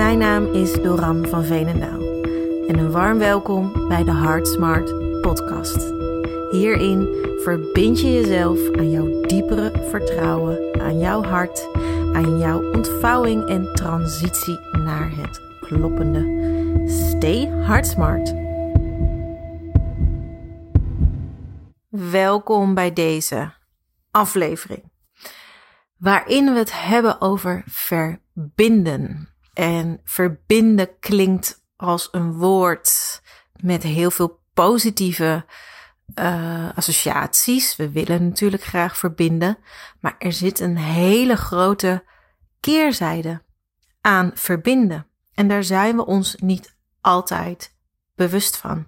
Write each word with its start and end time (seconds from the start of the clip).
Mijn 0.00 0.18
naam 0.18 0.46
is 0.54 0.72
Doran 0.72 1.26
van 1.26 1.44
Veenendaal 1.44 2.00
en 2.68 2.78
een 2.78 2.90
warm 2.90 3.18
welkom 3.18 3.88
bij 3.88 4.04
de 4.04 4.12
Heart 4.12 4.48
Smart 4.48 5.20
podcast. 5.20 5.92
Hierin 6.50 7.08
verbind 7.42 8.00
je 8.00 8.12
jezelf 8.12 8.70
aan 8.76 8.90
jouw 8.90 9.20
diepere 9.26 9.86
vertrouwen, 9.90 10.80
aan 10.80 10.98
jouw 10.98 11.22
hart, 11.22 11.68
aan 12.12 12.38
jouw 12.38 12.72
ontvouwing 12.72 13.48
en 13.48 13.74
transitie 13.74 14.58
naar 14.72 15.10
het 15.16 15.40
kloppende. 15.60 16.20
Stay 16.88 17.46
Heart 17.46 17.86
Smart. 17.86 18.34
Welkom 21.88 22.74
bij 22.74 22.92
deze 22.92 23.52
aflevering 24.10 24.82
waarin 25.96 26.52
we 26.52 26.58
het 26.58 26.82
hebben 26.82 27.20
over 27.20 27.62
verbinden. 27.66 29.29
En 29.60 30.00
verbinden 30.04 30.98
klinkt 30.98 31.64
als 31.76 32.08
een 32.10 32.32
woord 32.32 33.20
met 33.60 33.82
heel 33.82 34.10
veel 34.10 34.40
positieve 34.54 35.44
uh, 36.14 36.68
associaties. 36.74 37.76
We 37.76 37.90
willen 37.90 38.28
natuurlijk 38.28 38.62
graag 38.62 38.96
verbinden, 38.96 39.58
maar 40.00 40.14
er 40.18 40.32
zit 40.32 40.60
een 40.60 40.76
hele 40.76 41.36
grote 41.36 42.04
keerzijde 42.60 43.42
aan 44.00 44.30
verbinden. 44.34 45.06
En 45.34 45.48
daar 45.48 45.64
zijn 45.64 45.96
we 45.96 46.06
ons 46.06 46.34
niet 46.34 46.76
altijd 47.00 47.76
bewust 48.14 48.56
van. 48.56 48.86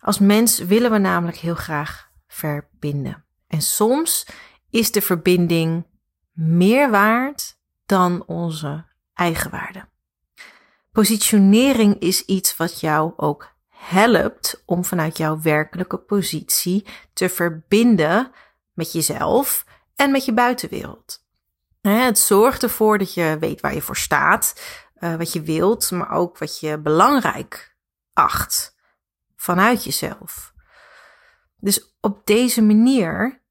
Als 0.00 0.18
mens 0.18 0.58
willen 0.58 0.90
we 0.90 0.98
namelijk 0.98 1.38
heel 1.38 1.54
graag 1.54 2.10
verbinden. 2.26 3.24
En 3.46 3.62
soms 3.62 4.26
is 4.70 4.92
de 4.92 5.02
verbinding 5.02 5.86
meer 6.32 6.90
waard 6.90 7.58
dan 7.86 8.26
onze 8.26 8.87
eigenwaarde. 9.18 9.88
Positionering 10.92 11.98
is 12.00 12.24
iets 12.24 12.56
wat 12.56 12.80
jou 12.80 13.12
ook 13.16 13.54
helpt 13.68 14.62
om 14.66 14.84
vanuit 14.84 15.16
jouw 15.16 15.40
werkelijke 15.40 15.98
positie 15.98 16.86
te 17.12 17.28
verbinden 17.28 18.32
met 18.72 18.92
jezelf 18.92 19.64
en 19.96 20.10
met 20.10 20.24
je 20.24 20.32
buitenwereld. 20.32 21.26
Het 21.80 22.18
zorgt 22.18 22.62
ervoor 22.62 22.98
dat 22.98 23.14
je 23.14 23.36
weet 23.40 23.60
waar 23.60 23.74
je 23.74 23.82
voor 23.82 23.96
staat, 23.96 24.60
eh, 24.94 25.14
wat 25.14 25.32
je 25.32 25.42
wilt, 25.42 25.90
maar 25.90 26.10
ook 26.10 26.38
wat 26.38 26.60
je 26.60 26.78
belangrijk 26.78 27.76
acht 28.12 28.76
vanuit 29.36 29.84
jezelf. 29.84 30.52
Dus 31.56 31.96
op 32.00 32.26
deze 32.26 32.62
manier 32.62 33.42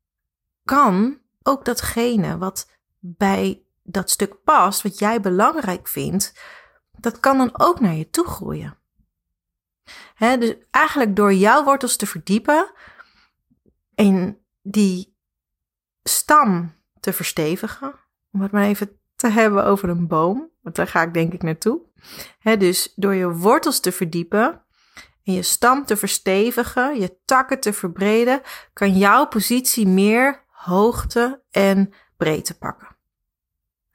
kan 0.64 1.20
ook 1.44 1.66
datgene 1.66 2.38
wat 2.38 2.70
bij 3.00 3.67
dat 3.90 4.10
stuk 4.10 4.44
past, 4.44 4.82
wat 4.82 5.00
jij 5.00 5.22
belangrijk 5.22 5.88
vindt, 5.88 6.34
dat 7.00 7.20
kan 7.20 7.38
dan 7.38 7.60
ook 7.60 7.80
naar 7.80 7.94
je 7.94 8.10
toe 8.10 8.26
groeien. 8.26 8.78
dus 10.18 10.56
eigenlijk 10.72 11.16
door 11.16 11.34
jouw 11.34 11.64
wortels 11.64 11.96
te 11.96 12.06
verdiepen 12.06 12.72
en 13.96 14.46
die 14.62 15.18
stam 16.04 16.76
te 17.00 17.14
verstevigen, 17.14 17.96
om 18.32 18.42
het 18.42 18.52
maar 18.52 18.64
even 18.64 19.00
te 19.16 19.28
hebben 19.28 19.66
over 19.66 19.90
een 19.90 20.08
boom, 20.08 20.52
want 20.62 20.76
daar 20.76 20.88
ga 20.88 21.02
ik 21.02 21.14
denk 21.14 21.34
ik 21.34 21.44
naartoe. 21.44 21.82
dus 22.58 22.94
door 22.96 23.14
je 23.14 23.32
wortels 23.32 23.80
te 23.80 23.92
verdiepen 23.92 24.66
en 25.24 25.34
je 25.34 25.42
stam 25.42 25.86
te 25.86 25.98
verstevigen, 25.98 27.00
je 27.00 27.18
takken 27.26 27.60
te 27.60 27.74
verbreden, 27.74 28.42
kan 28.74 28.98
jouw 28.98 29.28
positie 29.28 29.88
meer 29.88 30.46
hoogte 30.50 31.44
en 31.52 31.94
breedte 32.18 32.58
pakken 32.58 32.87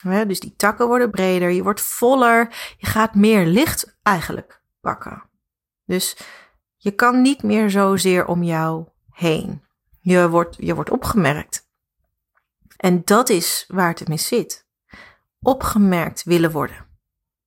dus 0.03 0.41
die 0.41 0.57
takken 0.57 0.87
worden 0.87 1.11
breder, 1.11 1.51
je 1.51 1.63
wordt 1.63 1.81
voller, 1.81 2.75
je 2.77 2.87
gaat 2.87 3.15
meer 3.15 3.47
licht 3.47 3.99
eigenlijk 4.03 4.63
pakken. 4.81 5.23
Dus 5.85 6.17
je 6.77 6.91
kan 6.91 7.23
niet 7.23 7.43
meer 7.43 7.71
zozeer 7.71 8.27
om 8.27 8.43
jou 8.43 8.89
heen. 9.11 9.63
Je 10.01 10.29
wordt, 10.29 10.57
je 10.59 10.75
wordt 10.75 10.91
opgemerkt. 10.91 11.69
En 12.77 13.03
dat 13.05 13.29
is 13.29 13.65
waar 13.69 13.89
het 13.89 14.09
mis 14.09 14.27
zit. 14.27 14.67
Opgemerkt 15.41 16.23
willen 16.23 16.51
worden. 16.51 16.87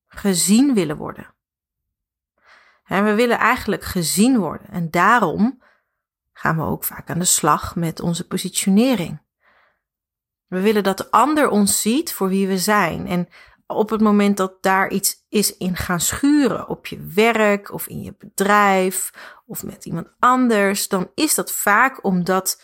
Gezien 0.08 0.74
willen 0.74 0.98
worden. 0.98 1.34
En 2.86 3.04
we 3.04 3.14
willen 3.14 3.40
eigenlijk 3.40 3.84
gezien 3.84 4.38
worden. 4.38 4.70
En 4.70 4.92
daarom 4.92 5.64
gaan 6.34 6.56
we 6.56 6.64
ook 6.64 6.84
vaak 6.84 7.10
aan 7.10 7.20
de 7.20 7.26
slag 7.26 7.76
met 7.76 8.00
onze 8.00 8.28
positionering. 8.28 9.22
We 10.48 10.62
willen 10.62 10.84
dat 10.84 10.98
de 10.98 11.12
ander 11.12 11.50
ons 11.50 11.82
ziet 11.82 12.14
voor 12.14 12.28
wie 12.28 12.48
we 12.48 12.58
zijn. 12.58 13.08
En 13.08 13.28
op 13.68 13.90
het 13.90 14.02
moment 14.02 14.38
dat 14.38 14.64
daar 14.64 14.90
iets 14.90 15.26
is 15.30 15.58
in 15.58 15.76
gaan 15.76 16.00
schuren 16.00 16.68
op 16.68 16.86
je 16.88 17.12
werk 17.14 17.74
of 17.74 17.88
in 17.88 18.02
je 18.02 18.16
bedrijf 18.18 19.12
of 19.46 19.64
met 19.64 19.86
iemand 19.86 20.08
anders, 20.20 20.88
dan 20.88 21.12
is 21.16 21.36
dat 21.36 21.52
vaak 21.52 22.04
omdat 22.04 22.62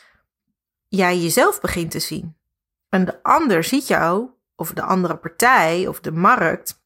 jij 0.88 1.18
jezelf 1.18 1.62
begint 1.62 1.92
te 1.92 2.00
zien. 2.00 2.38
En 2.90 3.06
de 3.06 3.24
ander 3.24 3.64
ziet 3.64 3.88
jou, 3.88 4.30
of 4.56 4.74
de 4.74 4.82
andere 4.82 5.18
partij 5.18 5.88
of 5.88 6.00
de 6.00 6.12
markt, 6.12 6.84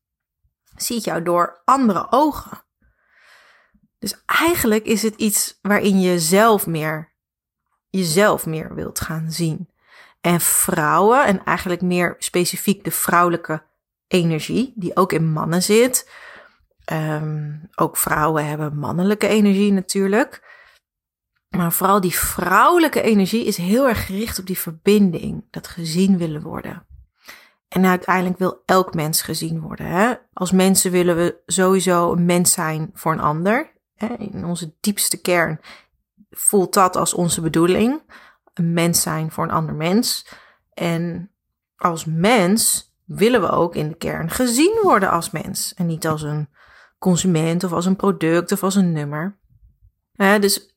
ziet 0.76 1.04
jou 1.04 1.24
door 1.24 1.62
andere 1.66 2.08
ogen. 2.10 2.64
Dus 4.00 4.24
eigenlijk 4.26 4.86
is 4.86 5.02
het 5.02 5.16
iets 5.16 5.60
waarin 5.62 6.00
je 6.00 6.20
zelf 6.20 6.68
meer, 6.68 7.14
jezelf 7.90 8.46
meer 8.46 8.76
wilt 8.76 9.00
gaan 9.00 9.32
zien. 9.32 9.70
En 10.26 10.42
vrouwen, 10.42 11.26
en 11.26 11.44
eigenlijk 11.44 11.82
meer 11.82 12.16
specifiek 12.20 12.84
de 12.84 12.92
vrouwelijke 12.92 13.64
energie, 14.08 14.74
die 14.76 14.96
ook 14.96 15.14
in 15.14 15.32
mannen 15.32 15.64
zit. 15.64 16.10
Um, 16.92 17.70
ook 17.76 17.98
vrouwen 17.98 18.48
hebben 18.48 18.78
mannelijke 18.78 19.28
energie 19.28 19.72
natuurlijk. 19.72 20.44
Maar 21.50 21.72
vooral 21.72 22.02
die 22.02 22.16
vrouwelijke 22.16 23.02
energie 23.02 23.46
is 23.46 23.58
heel 23.58 23.88
erg 23.88 24.06
gericht 24.06 24.40
op 24.40 24.46
die 24.46 24.58
verbinding, 24.58 25.48
dat 25.50 25.68
gezien 25.68 26.18
willen 26.18 26.42
worden. 26.42 26.86
En 27.68 27.86
uiteindelijk 27.86 28.38
wil 28.38 28.62
elk 28.66 28.94
mens 28.94 29.22
gezien 29.22 29.62
worden. 29.62 29.86
Hè? 29.86 30.14
Als 30.34 30.52
mensen 30.52 30.92
willen 30.92 31.16
we 31.16 31.42
sowieso 31.46 32.12
een 32.12 32.26
mens 32.26 32.52
zijn 32.52 32.90
voor 32.94 33.12
een 33.12 33.20
ander. 33.20 33.72
Hè? 33.96 34.08
In 34.08 34.46
onze 34.46 34.76
diepste 34.80 35.22
kern 35.22 35.60
voelt 36.30 36.74
dat 36.74 36.96
als 36.96 37.14
onze 37.14 37.42
bedoeling 37.42 38.02
een 38.56 38.74
mens 38.74 39.02
zijn 39.02 39.32
voor 39.32 39.44
een 39.44 39.52
ander 39.52 39.76
mens. 39.76 40.28
En 40.74 41.32
als 41.76 42.06
mens 42.06 42.94
willen 43.06 43.42
we 43.42 43.50
ook 43.50 43.76
in 43.76 43.88
de 43.88 43.98
kern 43.98 44.30
gezien 44.30 44.80
worden 44.82 45.12
als 45.12 45.32
mens. 45.32 45.74
En 45.74 45.86
niet 45.86 46.08
als 46.08 46.22
een 46.22 46.50
consument 47.00 47.64
of 47.64 47.72
als 47.72 47.86
een 47.86 47.96
product 47.96 48.52
of 48.52 48.64
als 48.64 48.76
een 48.76 48.92
nummer. 48.92 49.38
dus 50.16 50.76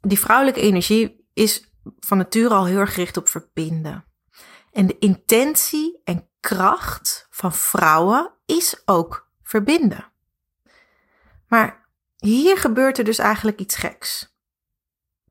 die 0.00 0.18
vrouwelijke 0.18 0.60
energie 0.60 1.28
is 1.32 1.72
van 1.98 2.18
nature 2.18 2.54
al 2.54 2.66
heel 2.66 2.78
erg 2.78 2.94
gericht 2.94 3.16
op 3.16 3.28
verbinden. 3.28 4.04
En 4.72 4.86
de 4.86 4.98
intentie 4.98 6.00
en 6.04 6.28
kracht 6.40 7.26
van 7.30 7.52
vrouwen 7.52 8.32
is 8.46 8.82
ook 8.84 9.30
verbinden. 9.42 10.12
Maar 11.48 11.88
hier 12.16 12.58
gebeurt 12.58 12.98
er 12.98 13.04
dus 13.04 13.18
eigenlijk 13.18 13.60
iets 13.60 13.76
geks. 13.76 14.36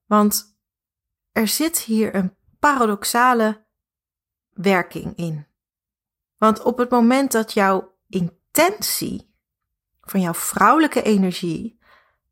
Want 0.06 0.53
er 1.34 1.48
zit 1.48 1.80
hier 1.80 2.16
een 2.16 2.36
paradoxale 2.60 3.66
werking 4.50 5.16
in. 5.16 5.48
Want 6.38 6.62
op 6.62 6.78
het 6.78 6.90
moment 6.90 7.32
dat 7.32 7.54
jouw 7.54 7.96
intentie 8.08 9.34
van 10.02 10.22
jouw 10.22 10.34
vrouwelijke 10.34 11.02
energie 11.02 11.80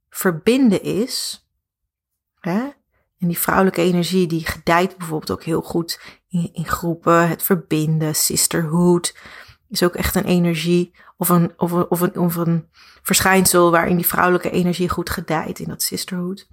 verbinden 0.10 0.84
is, 0.84 1.46
hè, 2.40 2.70
en 3.18 3.28
die 3.28 3.40
vrouwelijke 3.40 3.82
energie 3.82 4.28
die 4.28 4.46
gedijt 4.46 4.98
bijvoorbeeld 4.98 5.32
ook 5.32 5.44
heel 5.44 5.62
goed 5.62 6.02
in, 6.28 6.54
in 6.54 6.66
groepen, 6.66 7.28
het 7.28 7.44
verbinden, 7.44 8.16
sisterhood, 8.16 9.18
is 9.70 9.84
ook 9.84 9.96
echt 9.96 10.16
een 10.16 10.26
energie 10.26 10.96
of 11.18 11.30
een, 11.30 11.54
of 11.58 11.72
een, 11.72 11.90
of 11.90 12.02
een, 12.02 12.18
of 12.18 12.36
een 12.36 12.70
verschijnsel 13.02 13.72
waarin 13.72 13.96
die 13.96 14.08
vrouwelijke 14.08 14.50
energie 14.50 14.90
goed 14.90 15.10
gedijt 15.10 15.60
in 15.60 15.68
dat 15.68 15.82
sisterhood. 15.82 16.48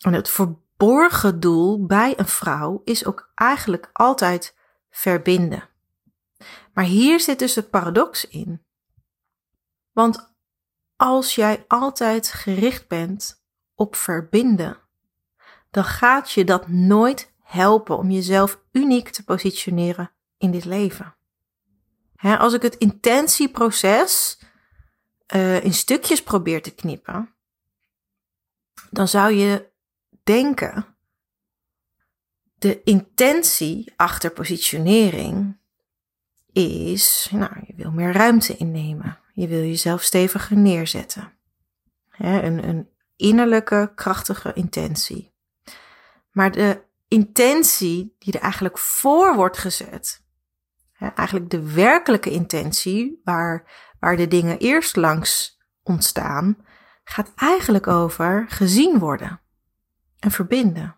En 0.00 0.12
het 0.12 0.30
verborgen 0.76 1.40
doel 1.40 1.86
bij 1.86 2.18
een 2.18 2.28
vrouw 2.28 2.82
is 2.84 3.04
ook 3.04 3.30
eigenlijk 3.34 3.90
altijd 3.92 4.54
verbinden. 4.90 5.68
Maar 6.72 6.84
hier 6.84 7.20
zit 7.20 7.38
dus 7.38 7.54
het 7.54 7.70
paradox 7.70 8.28
in. 8.28 8.64
Want 9.92 10.34
als 10.96 11.34
jij 11.34 11.64
altijd 11.68 12.28
gericht 12.28 12.88
bent 12.88 13.42
op 13.74 13.96
verbinden, 13.96 14.78
dan 15.70 15.84
gaat 15.84 16.30
je 16.30 16.44
dat 16.44 16.68
nooit 16.68 17.32
helpen 17.42 17.98
om 17.98 18.10
jezelf 18.10 18.60
uniek 18.72 19.08
te 19.08 19.24
positioneren 19.24 20.10
in 20.38 20.50
dit 20.50 20.64
leven. 20.64 21.16
als 22.16 22.52
ik 22.52 22.62
het 22.62 22.76
intentieproces 22.76 24.40
uh, 25.34 25.64
in 25.64 25.74
stukjes 25.74 26.22
probeer 26.22 26.62
te 26.62 26.74
knippen, 26.74 27.34
dan 28.90 29.08
zou 29.08 29.32
je 29.32 29.74
denken. 30.26 30.96
De 32.58 32.82
intentie 32.82 33.92
achter 33.96 34.30
positionering 34.30 35.58
is, 36.52 37.28
nou, 37.32 37.52
je 37.66 37.74
wil 37.76 37.90
meer 37.90 38.12
ruimte 38.12 38.56
innemen. 38.56 39.18
Je 39.32 39.48
wil 39.48 39.60
jezelf 39.60 40.02
steviger 40.02 40.56
neerzetten. 40.56 41.32
een, 42.18 42.68
een 42.68 42.88
innerlijke, 43.16 43.92
krachtige 43.94 44.52
intentie. 44.52 45.34
Maar 46.30 46.50
de 46.50 46.82
intentie 47.08 48.14
die 48.18 48.32
er 48.32 48.40
eigenlijk 48.40 48.78
voor 48.78 49.34
wordt 49.34 49.58
gezet, 49.58 50.24
eigenlijk 51.14 51.50
de 51.50 51.72
werkelijke 51.72 52.30
intentie, 52.30 53.20
waar, 53.24 53.70
waar 54.00 54.16
de 54.16 54.28
dingen 54.28 54.58
eerst 54.58 54.96
langs 54.96 55.60
ontstaan, 55.82 56.66
gaat 57.04 57.32
eigenlijk 57.34 57.86
over 57.86 58.44
gezien 58.48 58.98
worden 58.98 59.40
en 60.18 60.30
verbinden. 60.30 60.96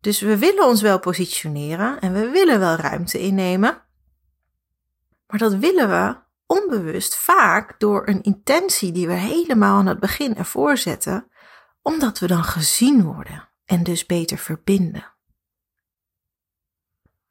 Dus 0.00 0.20
we 0.20 0.38
willen 0.38 0.64
ons 0.64 0.82
wel 0.82 0.98
positioneren 0.98 2.00
en 2.00 2.12
we 2.12 2.28
willen 2.28 2.58
wel 2.58 2.74
ruimte 2.74 3.18
innemen, 3.18 3.82
maar 5.26 5.38
dat 5.38 5.54
willen 5.54 5.88
we 5.88 6.16
onbewust 6.46 7.16
vaak 7.16 7.80
door 7.80 8.08
een 8.08 8.22
intentie 8.22 8.92
die 8.92 9.06
we 9.06 9.12
helemaal 9.12 9.78
aan 9.78 9.86
het 9.86 10.00
begin 10.00 10.36
ervoor 10.36 10.76
zetten, 10.76 11.30
omdat 11.82 12.18
we 12.18 12.26
dan 12.26 12.44
gezien 12.44 13.02
worden 13.02 13.48
en 13.64 13.82
dus 13.82 14.06
beter 14.06 14.38
verbinden. 14.38 15.14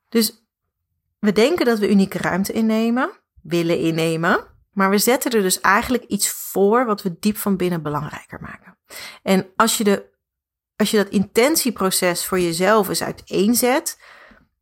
Dus 0.10 0.48
we 1.20 1.32
denken 1.32 1.66
dat 1.66 1.80
we 1.80 1.90
unieke 1.90 2.18
ruimte 2.18 2.54
innemen, 2.54 3.12
willen 3.42 3.80
innemen, 3.80 4.48
maar 4.72 4.90
we 4.90 4.98
zetten 4.98 5.32
er 5.32 5.42
dus 5.42 5.60
eigenlijk 5.60 6.04
iets 6.04 6.30
voor 6.30 6.86
wat 6.86 7.02
we 7.02 7.20
diep 7.20 7.38
van 7.38 7.58
binnen 7.58 7.82
belangrijker 7.82 8.42
maken. 8.42 8.78
En 9.24 9.52
als 9.56 9.78
je, 9.78 9.84
de, 9.84 10.10
als 10.78 10.92
je 10.92 10.98
dat 10.98 11.10
intentieproces 11.10 12.26
voor 12.26 12.40
jezelf 12.40 12.90
eens 12.90 13.04
uiteenzet, 13.04 14.00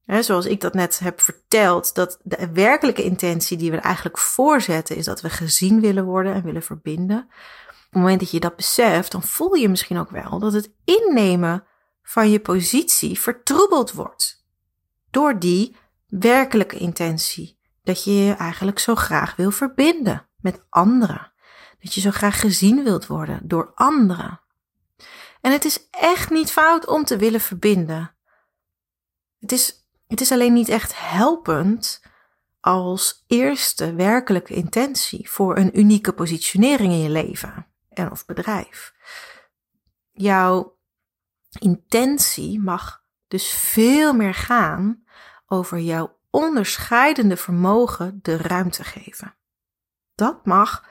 hè, 0.05 0.23
zoals 0.23 0.45
ik 0.45 0.61
dat 0.61 0.73
net 0.73 0.99
heb 0.99 1.21
verteld, 1.21 1.95
dat 1.95 2.19
de 2.23 2.49
werkelijke 2.53 3.03
intentie 3.03 3.57
die 3.57 3.71
we 3.71 3.77
er 3.77 3.83
eigenlijk 3.83 4.17
voorzetten 4.17 4.95
is 4.95 5.05
dat 5.05 5.21
we 5.21 5.29
gezien 5.29 5.81
willen 5.81 6.05
worden 6.05 6.33
en 6.33 6.43
willen 6.43 6.63
verbinden. 6.63 7.17
Op 7.69 8.01
het 8.01 8.01
moment 8.01 8.19
dat 8.19 8.31
je 8.31 8.39
dat 8.39 8.55
beseft, 8.55 9.11
dan 9.11 9.23
voel 9.23 9.53
je 9.53 9.69
misschien 9.69 9.97
ook 9.97 10.09
wel 10.09 10.39
dat 10.39 10.53
het 10.53 10.71
innemen 10.83 11.63
van 12.03 12.29
je 12.29 12.39
positie 12.39 13.19
vertroebeld 13.19 13.91
wordt 13.91 14.45
door 15.11 15.39
die 15.39 15.75
werkelijke 16.07 16.77
intentie. 16.77 17.59
Dat 17.83 18.03
je 18.03 18.13
je 18.13 18.33
eigenlijk 18.33 18.79
zo 18.79 18.95
graag 18.95 19.35
wil 19.35 19.51
verbinden 19.51 20.27
met 20.37 20.65
anderen. 20.69 21.31
Dat 21.79 21.93
je 21.93 22.01
zo 22.01 22.11
graag 22.11 22.39
gezien 22.39 22.83
wilt 22.83 23.07
worden 23.07 23.39
door 23.43 23.71
anderen. 23.73 24.39
En 25.45 25.51
het 25.51 25.65
is 25.65 25.89
echt 25.89 26.29
niet 26.29 26.51
fout 26.51 26.87
om 26.87 27.03
te 27.03 27.17
willen 27.17 27.41
verbinden. 27.41 28.15
Het 29.39 29.51
is, 29.51 29.87
het 30.07 30.21
is 30.21 30.31
alleen 30.31 30.53
niet 30.53 30.69
echt 30.69 30.99
helpend 30.99 32.01
als 32.59 33.23
eerste 33.27 33.93
werkelijke 33.93 34.53
intentie 34.53 35.29
voor 35.29 35.57
een 35.57 35.79
unieke 35.79 36.13
positionering 36.13 36.91
in 36.91 36.99
je 36.99 37.09
leven 37.09 37.67
en 37.89 38.11
of 38.11 38.25
bedrijf. 38.25 38.93
Jouw 40.11 40.77
intentie 41.59 42.59
mag 42.59 43.03
dus 43.27 43.53
veel 43.53 44.13
meer 44.13 44.33
gaan 44.33 45.03
over 45.45 45.79
jouw 45.79 46.17
onderscheidende 46.29 47.37
vermogen 47.37 48.19
de 48.21 48.37
ruimte 48.37 48.83
geven. 48.83 49.35
Dat 50.15 50.45
mag 50.45 50.87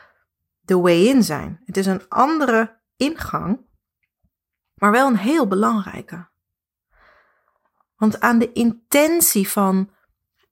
de 0.61 0.79
way 0.79 1.07
in 1.07 1.23
zijn. 1.23 1.61
Het 1.65 1.77
is 1.77 1.87
een 1.87 2.09
andere 2.09 2.81
ingang, 2.97 3.73
maar 4.85 4.93
wel 4.93 5.07
een 5.07 5.17
heel 5.17 5.47
belangrijke. 5.47 6.29
Want 7.97 8.21
aan 8.21 8.39
de 8.39 8.53
intentie 8.53 9.49
van 9.49 9.91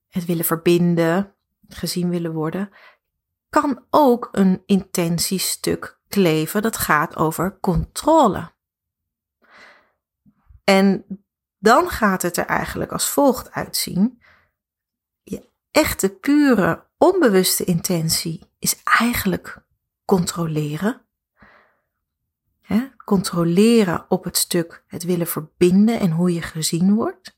het 0.07 0.25
willen 0.25 0.45
verbinden, 0.45 1.35
gezien 1.67 2.09
willen 2.09 2.33
worden, 2.33 2.69
kan 3.49 3.85
ook 3.89 4.29
een 4.31 4.63
intentiestuk 4.65 5.99
kleven 6.07 6.61
dat 6.61 6.77
gaat 6.77 7.15
over 7.15 7.59
controle. 7.59 8.51
En 10.63 11.05
dan 11.57 11.89
gaat 11.89 12.21
het 12.21 12.37
er 12.37 12.45
eigenlijk 12.45 12.91
als 12.91 13.09
volgt 13.09 13.51
uitzien. 13.51 14.23
Je 15.23 15.49
echte, 15.71 16.09
pure, 16.09 16.87
onbewuste 16.97 17.63
intentie 17.63 18.51
is 18.59 18.81
eigenlijk 18.83 19.63
controleren. 20.05 21.02
Controleren 23.05 24.05
op 24.09 24.23
het 24.23 24.37
stuk 24.37 24.83
het 24.87 25.03
willen 25.03 25.27
verbinden 25.27 25.99
en 25.99 26.11
hoe 26.11 26.33
je 26.33 26.41
gezien 26.41 26.95
wordt. 26.95 27.37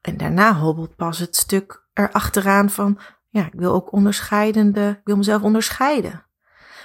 En 0.00 0.16
daarna 0.16 0.54
hobbelt 0.54 0.96
pas 0.96 1.18
het 1.18 1.36
stuk 1.36 1.82
erachteraan 1.92 2.70
van, 2.70 2.98
ja, 3.28 3.46
ik 3.46 3.52
wil 3.54 3.72
ook 3.72 3.92
onderscheidende, 3.92 4.88
ik 4.88 5.04
wil 5.04 5.16
mezelf 5.16 5.42
onderscheiden. 5.42 6.24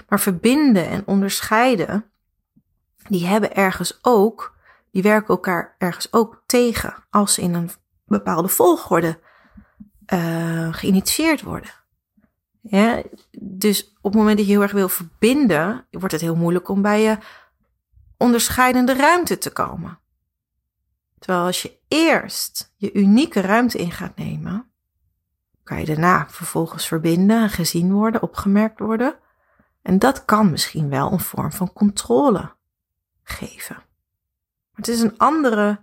Maar 0.08 0.20
verbinden 0.20 0.88
en 0.88 1.04
onderscheiden, 1.06 2.06
die 3.08 3.26
hebben 3.26 3.56
ergens 3.56 4.00
ook 4.02 4.56
die 4.92 5.02
werken 5.02 5.28
elkaar 5.28 5.76
ergens 5.78 6.14
ook 6.14 6.44
tegen 6.46 6.94
als 7.10 7.34
ze 7.34 7.42
in 7.42 7.54
een 7.54 7.70
bepaalde 8.06 8.48
volgorde 8.48 9.20
uh, 10.14 10.74
geïnitieerd 10.74 11.42
worden. 11.42 11.72
Ja, 12.70 13.02
dus 13.40 13.88
op 14.02 14.12
het 14.12 14.14
moment 14.14 14.38
dat 14.38 14.46
je 14.46 14.52
heel 14.52 14.62
erg 14.62 14.72
wil 14.72 14.90
verbinden, 14.90 15.86
wordt 15.92 16.12
het 16.12 16.22
heel 16.22 16.36
moeilijk 16.36 16.70
om 16.70 16.82
bij 16.82 17.02
je 17.02 17.18
onderscheidende 18.18 18.94
ruimte 18.94 19.38
te 19.38 19.52
komen. 19.52 20.00
Terwijl 21.20 21.46
als 21.46 21.62
je 21.62 21.78
eerst 21.88 22.74
je 22.76 22.94
unieke 22.94 23.42
ruimte 23.42 23.78
in 23.78 23.92
gaat 23.92 24.16
nemen, 24.16 24.72
kan 25.64 25.80
je 25.80 25.86
daarna 25.86 26.28
vervolgens 26.30 26.88
verbinden 26.88 27.42
en 27.42 27.50
gezien 27.50 27.92
worden, 27.92 28.22
opgemerkt 28.22 28.80
worden. 28.80 29.16
En 29.82 30.00
dat 30.00 30.26
kan 30.26 30.52
misschien 30.52 30.90
wel 30.90 31.12
een 31.12 31.20
vorm 31.20 31.52
van 31.52 31.74
controle 31.74 32.52
geven. 33.24 33.78
Het 34.74 34.88
is 34.88 35.02
een 35.02 35.18
andere 35.18 35.80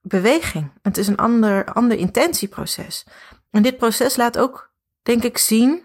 beweging. 0.00 0.70
Het 0.82 0.96
is 0.98 1.06
een 1.06 1.16
ander, 1.16 1.72
ander 1.72 1.98
intentieproces. 1.98 3.06
En 3.50 3.62
dit 3.62 3.76
proces 3.76 4.16
laat 4.16 4.38
ook, 4.38 4.70
denk 5.04 5.22
ik, 5.22 5.38
zien 5.38 5.84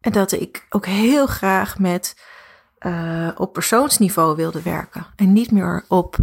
dat 0.00 0.32
ik 0.32 0.66
ook 0.68 0.86
heel 0.86 1.26
graag 1.26 1.78
met 1.78 2.16
uh, 2.80 3.30
op 3.34 3.52
persoonsniveau 3.52 4.36
wilde 4.36 4.62
werken. 4.62 5.06
En 5.16 5.32
niet 5.32 5.50
meer 5.50 5.84
op 5.88 6.16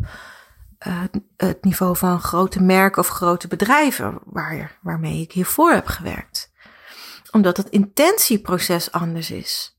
uh, 0.87 1.03
het 1.37 1.63
niveau 1.63 1.97
van 1.97 2.19
grote 2.19 2.61
merken 2.61 3.01
of 3.01 3.07
grote 3.07 3.47
bedrijven 3.47 4.19
waar, 4.25 4.79
waarmee 4.81 5.21
ik 5.21 5.31
hiervoor 5.31 5.71
heb 5.71 5.87
gewerkt. 5.87 6.51
Omdat 7.31 7.57
het 7.57 7.69
intentieproces 7.69 8.91
anders 8.91 9.31
is. 9.31 9.77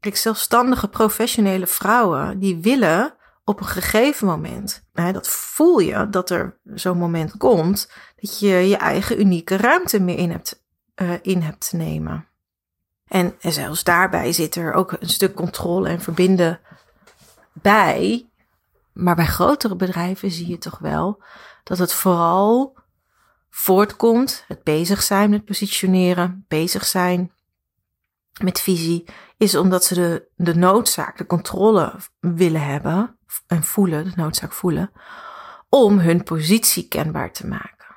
Kijk, 0.00 0.16
zelfstandige 0.16 0.88
professionele 0.88 1.66
vrouwen 1.66 2.38
die 2.38 2.56
willen 2.56 3.17
op 3.48 3.60
een 3.60 3.66
gegeven 3.66 4.26
moment, 4.26 4.84
dat 4.92 5.28
voel 5.28 5.78
je 5.78 6.08
dat 6.10 6.30
er 6.30 6.58
zo'n 6.64 6.98
moment 6.98 7.36
komt, 7.36 7.90
dat 8.16 8.38
je 8.38 8.48
je 8.48 8.76
eigen 8.76 9.20
unieke 9.20 9.56
ruimte 9.56 10.00
meer 10.00 10.18
in 10.18 10.30
hebt, 10.30 10.64
uh, 10.96 11.12
in 11.22 11.42
hebt 11.42 11.70
te 11.70 11.76
nemen. 11.76 12.28
En, 13.06 13.34
en 13.40 13.52
zelfs 13.52 13.84
daarbij 13.84 14.32
zit 14.32 14.54
er 14.54 14.72
ook 14.72 14.92
een 14.92 15.08
stuk 15.08 15.34
controle 15.34 15.88
en 15.88 16.00
verbinden 16.00 16.60
bij. 17.52 18.28
Maar 18.92 19.16
bij 19.16 19.26
grotere 19.26 19.76
bedrijven 19.76 20.30
zie 20.30 20.48
je 20.48 20.58
toch 20.58 20.78
wel 20.78 21.22
dat 21.64 21.78
het 21.78 21.92
vooral 21.92 22.76
voortkomt, 23.50 24.44
het 24.48 24.62
bezig 24.62 25.02
zijn 25.02 25.30
met 25.30 25.44
positioneren, 25.44 26.44
bezig 26.48 26.84
zijn 26.84 27.32
met 28.42 28.60
visie, 28.60 29.04
is 29.36 29.54
omdat 29.54 29.84
ze 29.84 29.94
de, 29.94 30.28
de 30.36 30.54
noodzaak, 30.54 31.18
de 31.18 31.26
controle 31.26 31.94
willen 32.20 32.64
hebben 32.64 33.17
en 33.46 33.64
voelen, 33.64 34.04
de 34.04 34.12
noodzaak 34.16 34.52
voelen, 34.52 34.92
om 35.68 35.98
hun 35.98 36.22
positie 36.22 36.88
kenbaar 36.88 37.32
te 37.32 37.46
maken. 37.46 37.96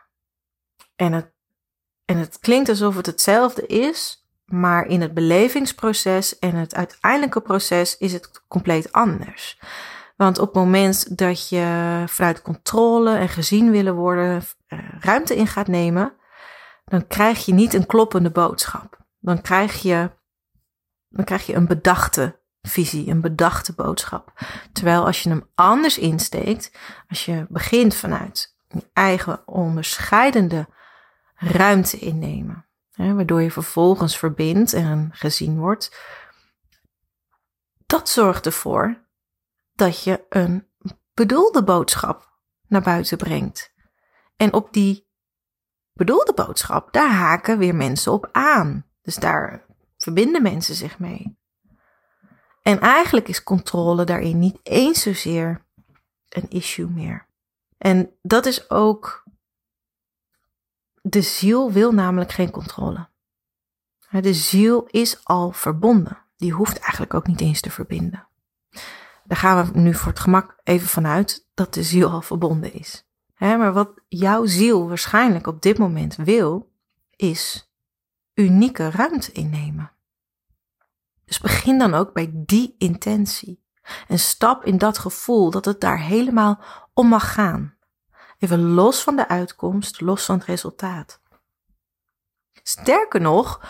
En 0.95 1.13
het, 1.13 1.31
en 2.05 2.17
het 2.17 2.39
klinkt 2.39 2.69
alsof 2.69 2.95
het 2.95 3.05
hetzelfde 3.05 3.65
is, 3.65 4.25
maar 4.45 4.85
in 4.85 5.01
het 5.01 5.13
belevingsproces 5.13 6.39
en 6.39 6.55
het 6.55 6.75
uiteindelijke 6.75 7.41
proces 7.41 7.97
is 7.97 8.13
het 8.13 8.43
compleet 8.47 8.91
anders. 8.91 9.59
Want 10.15 10.39
op 10.39 10.47
het 10.47 10.55
moment 10.55 11.17
dat 11.17 11.49
je 11.49 12.03
vanuit 12.07 12.41
controle 12.41 13.15
en 13.15 13.29
gezien 13.29 13.71
willen 13.71 13.95
worden 13.95 14.43
eh, 14.67 14.79
ruimte 14.99 15.35
in 15.35 15.47
gaat 15.47 15.67
nemen, 15.67 16.13
dan 16.85 17.07
krijg 17.07 17.45
je 17.45 17.53
niet 17.53 17.73
een 17.73 17.85
kloppende 17.85 18.31
boodschap. 18.31 18.99
Dan 19.19 19.41
krijg 19.41 19.81
je 19.81 20.11
dan 21.11 21.25
krijg 21.25 21.45
je 21.45 21.53
een 21.53 21.67
bedachte 21.67 22.39
visie, 22.61 23.09
een 23.09 23.21
bedachte 23.21 23.73
boodschap. 23.73 24.33
Terwijl 24.73 25.05
als 25.05 25.23
je 25.23 25.29
hem 25.29 25.49
anders 25.55 25.97
insteekt, 25.97 26.71
als 27.09 27.25
je 27.25 27.45
begint 27.49 27.95
vanuit 27.95 28.55
je 28.67 28.89
eigen 28.93 29.47
onderscheidende 29.47 30.67
ruimte 31.35 31.97
innemen, 31.97 32.65
hè, 32.91 33.13
waardoor 33.13 33.41
je 33.41 33.51
vervolgens 33.51 34.17
verbindt 34.17 34.73
en 34.73 35.09
gezien 35.13 35.57
wordt, 35.57 35.99
dat 37.85 38.09
zorgt 38.09 38.45
ervoor 38.45 39.05
dat 39.73 40.03
je 40.03 40.25
een 40.29 40.67
bedoelde 41.13 41.63
boodschap 41.63 42.31
naar 42.67 42.81
buiten 42.81 43.17
brengt. 43.17 43.73
En 44.35 44.53
op 44.53 44.73
die 44.73 45.09
bedoelde 45.93 46.33
boodschap, 46.33 46.93
daar 46.93 47.11
haken 47.11 47.57
weer 47.57 47.75
mensen 47.75 48.11
op 48.11 48.29
aan. 48.31 48.85
Dus 49.01 49.15
daar 49.15 49.65
verbinden 49.97 50.41
mensen 50.41 50.75
zich 50.75 50.99
mee. 50.99 51.40
En 52.61 52.79
eigenlijk 52.79 53.27
is 53.27 53.43
controle 53.43 54.03
daarin 54.03 54.39
niet 54.39 54.59
eens 54.63 55.01
zozeer 55.01 55.65
een 56.29 56.49
issue 56.49 56.87
meer. 56.87 57.27
En 57.77 58.11
dat 58.21 58.45
is 58.45 58.69
ook. 58.69 59.23
De 61.01 61.21
ziel 61.21 61.71
wil 61.71 61.91
namelijk 61.91 62.31
geen 62.31 62.51
controle. 62.51 63.09
De 64.09 64.33
ziel 64.33 64.87
is 64.87 65.25
al 65.25 65.51
verbonden. 65.51 66.17
Die 66.37 66.53
hoeft 66.53 66.79
eigenlijk 66.79 67.13
ook 67.13 67.27
niet 67.27 67.41
eens 67.41 67.61
te 67.61 67.71
verbinden. 67.71 68.27
Daar 69.23 69.37
gaan 69.37 69.71
we 69.71 69.79
nu 69.79 69.93
voor 69.93 70.11
het 70.11 70.19
gemak 70.19 70.59
even 70.63 70.87
vanuit 70.87 71.47
dat 71.53 71.73
de 71.73 71.83
ziel 71.83 72.09
al 72.09 72.21
verbonden 72.21 72.73
is. 72.73 73.05
Maar 73.37 73.73
wat 73.73 73.91
jouw 74.07 74.45
ziel 74.45 74.87
waarschijnlijk 74.87 75.47
op 75.47 75.61
dit 75.61 75.77
moment 75.77 76.15
wil, 76.15 76.71
is 77.15 77.71
unieke 78.33 78.89
ruimte 78.89 79.31
innemen. 79.31 79.91
Dus 81.31 81.39
begin 81.39 81.77
dan 81.77 81.93
ook 81.93 82.13
bij 82.13 82.31
die 82.33 82.75
intentie. 82.77 83.63
En 84.07 84.19
stap 84.19 84.65
in 84.65 84.77
dat 84.77 84.97
gevoel 84.97 85.51
dat 85.51 85.65
het 85.65 85.81
daar 85.81 85.99
helemaal 85.99 86.59
om 86.93 87.07
mag 87.07 87.33
gaan. 87.33 87.75
Even 88.39 88.61
los 88.61 89.03
van 89.03 89.15
de 89.15 89.27
uitkomst, 89.27 90.01
los 90.01 90.25
van 90.25 90.37
het 90.37 90.45
resultaat. 90.45 91.21
Sterker 92.63 93.21
nog, 93.21 93.69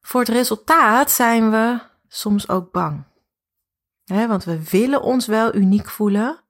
voor 0.00 0.20
het 0.20 0.28
resultaat 0.28 1.10
zijn 1.10 1.50
we 1.50 1.80
soms 2.08 2.48
ook 2.48 2.72
bang. 2.72 3.04
want 4.04 4.44
we 4.44 4.68
willen 4.70 5.02
ons 5.02 5.26
wel 5.26 5.54
uniek 5.54 5.88
voelen 5.88 6.40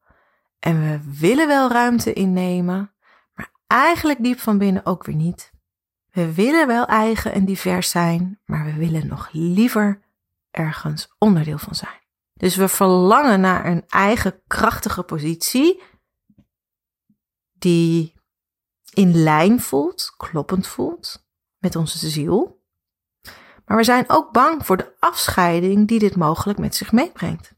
en 0.59 0.81
we 0.81 1.19
willen 1.19 1.47
wel 1.47 1.71
ruimte 1.71 2.12
innemen, 2.12 2.93
maar 3.35 3.50
eigenlijk 3.67 4.23
diep 4.23 4.41
van 4.41 4.59
binnen 4.59 4.87
ook 4.87 5.05
weer 5.05 5.17
niet. 5.17 5.53
We 6.11 6.35
willen 6.35 6.67
wel 6.67 6.87
eigen 6.87 7.33
en 7.33 7.45
divers 7.45 7.91
zijn, 7.91 8.41
maar 8.45 8.65
we 8.65 8.75
willen 8.75 9.07
nog 9.07 9.29
liever 9.33 10.05
ergens 10.57 11.15
onderdeel 11.19 11.59
van 11.59 11.75
zijn. 11.75 12.01
Dus 12.33 12.57
we 12.57 12.69
verlangen 12.69 13.41
naar 13.41 13.67
een 13.67 13.85
eigen 13.89 14.43
krachtige 14.47 15.03
positie 15.03 15.83
die 17.53 18.15
in 18.93 19.23
lijn 19.23 19.61
voelt, 19.61 20.15
kloppend 20.17 20.67
voelt 20.67 21.27
met 21.59 21.77
onze 21.77 22.09
ziel. 22.09 22.65
Maar 23.65 23.77
we 23.77 23.85
zijn 23.85 24.05
ook 24.09 24.33
bang 24.33 24.67
voor 24.67 24.77
de 24.77 24.95
afscheiding 24.99 25.89
die 25.89 25.99
dit 25.99 26.17
mogelijk 26.17 26.59
met 26.59 26.75
zich 26.75 26.93
meebrengt. 26.93 27.55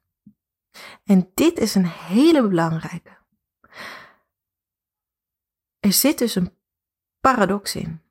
En 1.04 1.30
dit 1.34 1.58
is 1.58 1.74
een 1.74 1.86
hele 1.86 2.48
belangrijke. 2.48 3.16
Er 5.78 5.92
zit 5.92 6.18
dus 6.18 6.34
een 6.34 6.54
paradox 7.20 7.74
in. 7.74 8.02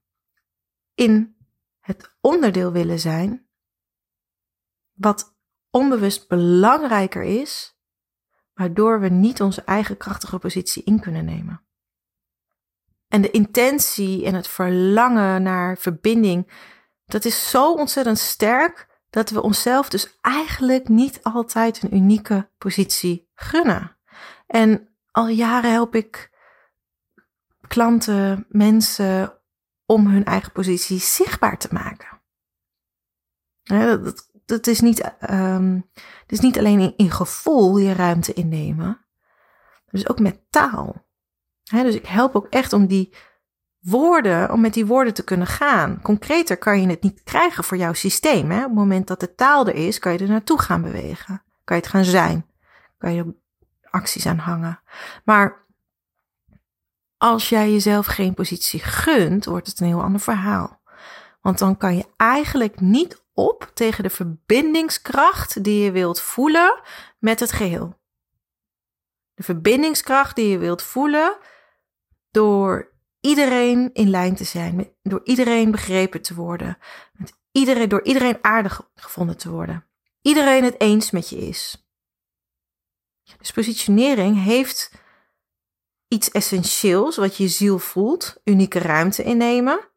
In 0.93 1.37
het 1.79 2.11
onderdeel 2.21 2.71
willen 2.71 2.99
zijn, 2.99 3.46
wat 4.97 5.35
onbewust 5.69 6.27
belangrijker 6.27 7.23
is, 7.23 7.77
waardoor 8.53 8.99
we 8.99 9.09
niet 9.09 9.41
onze 9.41 9.61
eigen 9.61 9.97
krachtige 9.97 10.39
positie 10.39 10.83
in 10.83 10.99
kunnen 10.99 11.25
nemen. 11.25 11.61
En 13.07 13.21
de 13.21 13.31
intentie 13.31 14.25
en 14.25 14.33
het 14.33 14.47
verlangen 14.47 15.43
naar 15.43 15.77
verbinding, 15.77 16.51
dat 17.05 17.25
is 17.25 17.49
zo 17.49 17.73
ontzettend 17.73 18.17
sterk 18.19 18.87
dat 19.09 19.29
we 19.29 19.41
onszelf 19.41 19.89
dus 19.89 20.17
eigenlijk 20.21 20.89
niet 20.89 21.23
altijd 21.23 21.83
een 21.83 21.95
unieke 21.95 22.49
positie 22.57 23.29
gunnen. 23.33 23.97
En 24.47 24.95
al 25.11 25.27
jaren 25.27 25.71
help 25.71 25.95
ik 25.95 26.31
klanten, 27.67 28.45
mensen 28.49 29.41
om 29.85 30.07
hun 30.07 30.25
eigen 30.25 30.51
positie 30.51 30.99
zichtbaar 30.99 31.57
te 31.57 31.67
maken. 31.71 32.21
dat, 33.63 34.26
dat, 34.47 34.67
is, 34.67 34.81
niet, 34.81 35.11
um, 35.29 35.89
het 35.93 36.31
is 36.31 36.39
niet 36.39 36.57
alleen 36.57 36.93
in, 36.97 37.11
gevoel 37.11 37.77
je 37.77 37.93
ruimte 37.93 38.33
innemen, 38.33 39.05
dus 39.91 40.09
ook 40.09 40.19
met 40.19 40.39
taal. 40.49 41.05
dus 41.63 41.95
ik 41.95 42.05
help 42.05 42.35
ook 42.35 42.47
echt 42.49 42.73
om 42.73 42.87
die 42.87 43.15
woorden, 43.79 44.51
om 44.51 44.61
met 44.61 44.73
die 44.73 44.85
woorden 44.85 45.13
te 45.13 45.23
kunnen 45.23 45.47
gaan. 45.47 46.01
Concreter 46.01 46.57
kan 46.57 46.81
je 46.81 46.87
het 46.87 47.01
niet 47.01 47.23
krijgen 47.23 47.63
voor 47.63 47.77
jouw 47.77 47.93
systeem. 47.93 48.51
Op 48.51 48.59
het 48.59 48.73
moment 48.73 49.07
dat 49.07 49.19
de 49.19 49.35
taal 49.35 49.67
er 49.67 49.75
is, 49.75 49.99
kan 49.99 50.13
je 50.13 50.19
er 50.19 50.29
naartoe 50.29 50.61
gaan 50.61 50.81
bewegen. 50.81 51.43
Kan 51.63 51.75
je 51.75 51.81
het 51.81 51.91
gaan 51.91 52.03
zijn. 52.03 52.45
Kan 52.97 53.13
je 53.13 53.35
acties 53.89 54.25
aan 54.25 54.37
hangen. 54.37 54.79
Maar 55.23 55.65
als 57.17 57.49
jij 57.49 57.71
jezelf 57.71 58.05
geen 58.05 58.33
positie 58.33 58.79
gunt, 58.79 59.45
wordt 59.45 59.67
het 59.67 59.79
een 59.79 59.87
heel 59.87 60.01
ander 60.01 60.21
verhaal. 60.21 60.76
Want 61.47 61.59
dan 61.59 61.77
kan 61.77 61.95
je 61.95 62.05
eigenlijk 62.17 62.79
niet 62.79 63.23
op 63.33 63.71
tegen 63.73 64.03
de 64.03 64.09
verbindingskracht 64.09 65.63
die 65.63 65.83
je 65.83 65.91
wilt 65.91 66.21
voelen 66.21 66.81
met 67.19 67.39
het 67.39 67.51
geheel. 67.51 67.99
De 69.33 69.43
verbindingskracht 69.43 70.35
die 70.35 70.47
je 70.47 70.57
wilt 70.57 70.81
voelen 70.81 71.37
door 72.31 72.91
iedereen 73.19 73.89
in 73.93 74.09
lijn 74.09 74.35
te 74.35 74.43
zijn, 74.43 74.93
door 75.01 75.21
iedereen 75.23 75.71
begrepen 75.71 76.21
te 76.21 76.35
worden, 76.35 76.77
met 77.13 77.33
iedereen, 77.51 77.89
door 77.89 78.03
iedereen 78.03 78.37
aardig 78.41 78.89
gevonden 78.95 79.37
te 79.37 79.49
worden. 79.49 79.85
Iedereen 80.21 80.63
het 80.63 80.81
eens 80.81 81.11
met 81.11 81.29
je 81.29 81.37
is. 81.37 81.87
Dus 83.37 83.51
positionering 83.51 84.43
heeft 84.43 84.91
iets 86.07 86.31
essentieels 86.31 87.15
wat 87.15 87.37
je 87.37 87.47
ziel 87.47 87.79
voelt, 87.79 88.41
unieke 88.43 88.79
ruimte 88.79 89.23
innemen. 89.23 89.95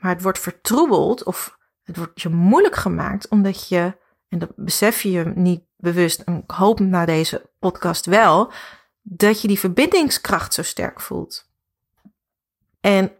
Maar 0.00 0.12
het 0.12 0.22
wordt 0.22 0.38
vertroebeld 0.38 1.24
of 1.24 1.58
het 1.82 1.96
wordt 1.96 2.20
je 2.20 2.28
moeilijk 2.28 2.76
gemaakt 2.76 3.28
omdat 3.28 3.68
je, 3.68 3.98
en 4.28 4.38
dat 4.38 4.52
besef 4.56 5.02
je 5.02 5.32
niet 5.34 5.62
bewust, 5.76 6.20
en 6.20 6.36
ik 6.36 6.50
hoop 6.50 6.80
na 6.80 7.04
deze 7.04 7.50
podcast 7.58 8.06
wel, 8.06 8.52
dat 9.02 9.42
je 9.42 9.48
die 9.48 9.58
verbindingskracht 9.58 10.54
zo 10.54 10.62
sterk 10.62 11.00
voelt. 11.00 11.50
En 12.80 13.12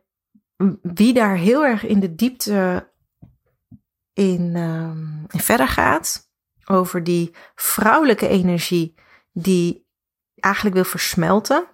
wie 0.83 1.13
daar 1.13 1.37
heel 1.37 1.65
erg 1.65 1.87
in 1.87 2.01
de 2.01 2.15
diepte 2.15 2.89
in, 4.13 4.57
um, 4.57 5.25
in 5.29 5.41
verder 5.41 5.69
gaat, 5.69 6.31
over 6.65 7.05
die 7.05 7.35
vrouwelijke 7.55 8.29
energie 8.29 8.95
die 9.33 9.89
eigenlijk 10.35 10.75
wil 10.75 10.85
versmelten. 10.85 11.67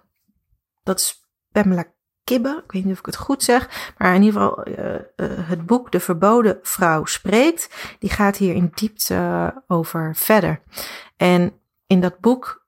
Dat 0.83 0.99
is 0.99 1.27
Pamela 1.51 1.93
Kibbe, 2.27 2.61
ik 2.65 2.71
weet 2.71 2.83
niet 2.83 2.93
of 2.93 2.99
ik 2.99 3.05
het 3.05 3.15
goed 3.15 3.43
zeg, 3.43 3.93
maar 3.97 4.15
in 4.15 4.23
ieder 4.23 4.41
geval 4.41 4.67
uh, 4.67 4.75
uh, 4.93 5.49
het 5.49 5.65
boek 5.65 5.91
De 5.91 5.99
Verboden 5.99 6.59
Vrouw 6.61 7.05
spreekt, 7.05 7.95
die 7.99 8.09
gaat 8.09 8.37
hier 8.37 8.55
in 8.55 8.71
diepte 8.73 9.53
over 9.67 10.15
verder. 10.15 10.61
En 11.17 11.53
in 11.85 12.01
dat 12.01 12.19
boek 12.19 12.65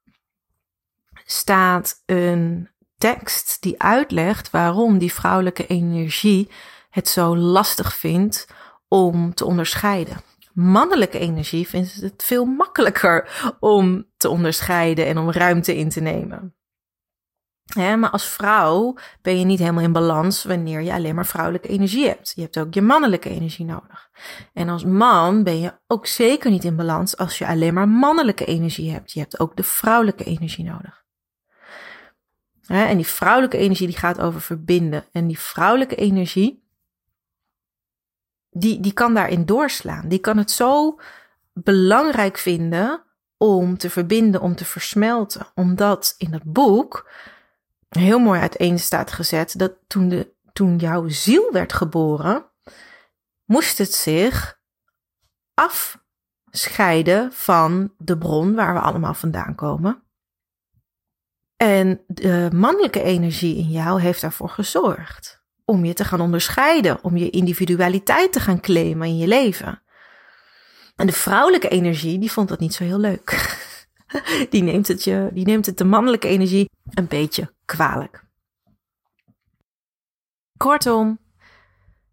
staat 1.26 2.04
een 2.06 2.70
tekst 2.98 3.62
die 3.62 3.82
uitlegt 3.82 4.50
waarom 4.50 4.98
die 4.98 5.14
vrouwelijke 5.14 5.68
energie 5.68 6.50
het 6.90 7.08
zo 7.08 7.38
lastig 7.38 7.96
vindt 7.96 8.48
om 8.88 9.34
te 9.34 9.46
onderscheiden. 9.46 10.18
Mannelijke 10.54 11.20
energie 11.20 11.68
vindt 11.68 11.94
het 11.94 12.24
veel 12.24 12.46
makkelijker 12.46 13.30
om 13.60 14.06
te 14.18 14.30
onderscheiden 14.30 15.06
en 15.06 15.18
om 15.18 15.32
ruimte 15.32 15.76
in 15.76 15.90
te 15.90 16.02
nemen. 16.02 16.54
Maar 17.76 18.10
als 18.10 18.26
vrouw 18.26 18.96
ben 19.22 19.40
je 19.40 19.46
niet 19.46 19.60
helemaal 19.60 19.84
in 19.84 19.92
balans 19.92 20.44
wanneer 20.44 20.82
je 20.82 20.94
alleen 20.94 21.16
maar 21.16 21.26
vrouwelijke 21.26 21.68
energie 21.68 22.08
hebt. 22.08 22.32
Je 22.36 22.42
hebt 22.42 22.60
ook 22.60 22.74
je 22.74 22.82
mannelijke 22.82 23.30
energie 23.30 23.66
nodig. 23.66 24.10
En 24.54 24.70
als 24.70 24.84
man 24.84 25.44
ben 25.44 25.60
je 25.60 25.74
ook 25.88 26.08
zeker 26.08 26.52
niet 26.52 26.64
in 26.64 26.76
balans 26.76 27.18
als 27.18 27.38
je 27.38 27.48
alleen 27.48 27.74
maar 27.74 27.90
mannelijke 27.90 28.46
energie 28.46 28.92
hebt. 28.92 29.12
Je 29.12 29.20
hebt 29.20 29.40
ook 29.40 29.56
de 29.56 29.64
vrouwelijke 29.64 30.24
energie 30.24 30.66
nodig. 30.66 31.04
En 32.68 32.96
die 32.96 33.08
vrouwelijke 33.08 33.58
energie 33.58 33.88
die 33.88 33.98
gaat 33.98 34.20
over 34.20 34.42
verbinden. 34.42 35.06
En 35.12 35.28
die 35.28 35.40
vrouwelijke 35.40 35.96
energie, 35.96 36.64
die, 38.50 38.80
die 38.80 38.94
kan 38.94 39.14
daarin 39.14 39.46
doorslaan. 39.46 40.08
Die 40.08 40.20
kan 40.20 40.38
het 40.38 40.52
zo 40.52 41.00
belangrijk 41.54 42.38
vinden 42.38 43.04
om 43.38 43.78
te 43.78 43.90
verbinden, 43.90 44.42
om 44.42 44.56
te 44.56 44.66
versmelten. 44.66 45.48
Omdat 45.56 46.16
in 46.18 46.34
het 46.34 46.44
boek 46.44 47.12
heel 47.90 48.20
mooi 48.20 48.40
uiteen 48.40 48.80
staat 48.80 49.12
gezet 49.12 49.54
dat 49.58 49.74
toen, 49.88 50.10
de, 50.10 50.34
toen 50.54 50.78
jouw 50.78 51.08
ziel 51.08 51.52
werd 51.52 51.74
geboren, 51.74 52.46
moest 53.46 53.78
het 53.78 53.94
zich 53.94 54.60
afscheiden 55.54 57.34
van 57.34 57.94
de 57.98 58.18
bron 58.18 58.56
waar 58.56 58.74
we 58.74 58.80
allemaal 58.80 59.14
vandaan 59.14 59.56
komen. 59.56 60.04
En 61.56 62.02
de 62.08 62.50
mannelijke 62.54 63.02
energie 63.02 63.58
in 63.58 63.70
jou 63.70 64.02
heeft 64.02 64.22
daarvoor 64.22 64.50
gezorgd 64.50 65.44
om 65.66 65.86
je 65.86 65.94
te 65.94 66.04
gaan 66.04 66.22
onderscheiden, 66.22 67.04
om 67.04 67.18
je 67.18 67.30
individualiteit 67.30 68.34
te 68.34 68.40
gaan 68.40 68.60
claimen 68.60 69.08
in 69.08 69.18
je 69.18 69.28
leven. 69.28 69.82
En 70.96 71.08
de 71.08 71.14
vrouwelijke 71.14 71.70
energie, 71.70 72.20
die 72.20 72.32
vond 72.32 72.50
dat 72.50 72.60
niet 72.60 72.74
zo 72.74 72.84
heel 72.84 73.00
leuk. 73.00 73.28
Die 74.50 74.64
neemt 74.64 74.88
het, 74.88 75.04
je, 75.04 75.30
die 75.34 75.46
neemt 75.46 75.66
het 75.66 75.78
de 75.78 75.84
mannelijke 75.84 76.28
energie 76.28 76.70
een 76.90 77.08
beetje 77.08 77.54
kwalijk. 77.70 78.26
Kortom, 80.58 81.20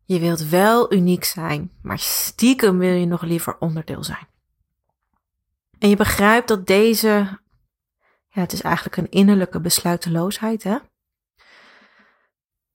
je 0.05 0.19
wilt 0.19 0.49
wel 0.49 0.93
uniek 0.93 1.25
zijn, 1.25 1.73
maar 1.83 1.99
stiekem 1.99 2.79
wil 2.79 2.93
je 2.93 3.07
nog 3.07 3.23
liever 3.23 3.59
onderdeel 3.59 4.05
zijn. 4.05 4.27
En 5.79 5.89
je 5.89 5.97
begrijpt 5.97 6.49
dat 6.49 6.67
deze, 6.67 7.09
ja, 8.29 8.41
het 8.41 8.53
is 8.53 8.61
eigenlijk 8.61 8.97
een 8.97 9.11
innerlijke 9.11 9.61
besluiteloosheid, 9.61 10.63
hè? 10.63 10.79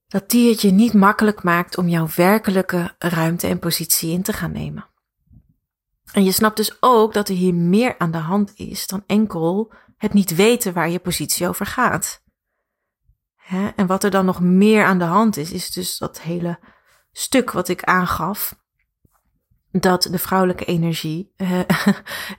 Dat 0.08 0.30
die 0.30 0.50
het 0.50 0.62
je 0.62 0.72
niet 0.72 0.94
makkelijk 0.94 1.44
maakt 1.44 1.78
om 1.78 1.88
jouw 1.88 2.08
werkelijke 2.16 2.96
ruimte 2.98 3.48
en 3.48 3.60
positie 3.60 4.12
in 4.12 4.24
te 4.24 4.34
gaan 4.34 4.52
nemen. 4.52 4.90
En 6.12 6.24
je 6.24 6.32
snapt 6.32 6.58
dus 6.58 6.78
ook 6.80 7.14
dat 7.14 7.30
er 7.30 7.36
hier 7.36 7.54
meer 7.54 7.96
aan 7.98 8.12
de 8.12 8.18
hand 8.18 8.54
is 8.56 8.88
dan 8.88 9.04
enkel 9.08 9.74
het 9.98 10.14
niet 10.14 10.36
weten 10.36 10.74
waar 10.74 10.90
je 10.90 11.00
positie 11.00 11.48
over 11.48 11.66
gaat. 11.66 12.21
En 13.52 13.88
wat 13.88 14.04
er 14.04 14.12
dan 14.12 14.26
nog 14.26 14.40
meer 14.40 14.86
aan 14.86 14.98
de 14.98 15.04
hand 15.04 15.38
is, 15.38 15.52
is 15.52 15.72
dus 15.72 15.98
dat 15.98 16.22
hele 16.22 16.60
stuk 17.12 17.52
wat 17.52 17.68
ik 17.68 17.84
aangaf. 17.84 18.60
Dat 19.72 20.04
de 20.12 20.18
vrouwelijke 20.18 20.66
energie 20.66 21.34
uh, 21.38 21.60
uh, 21.60 21.66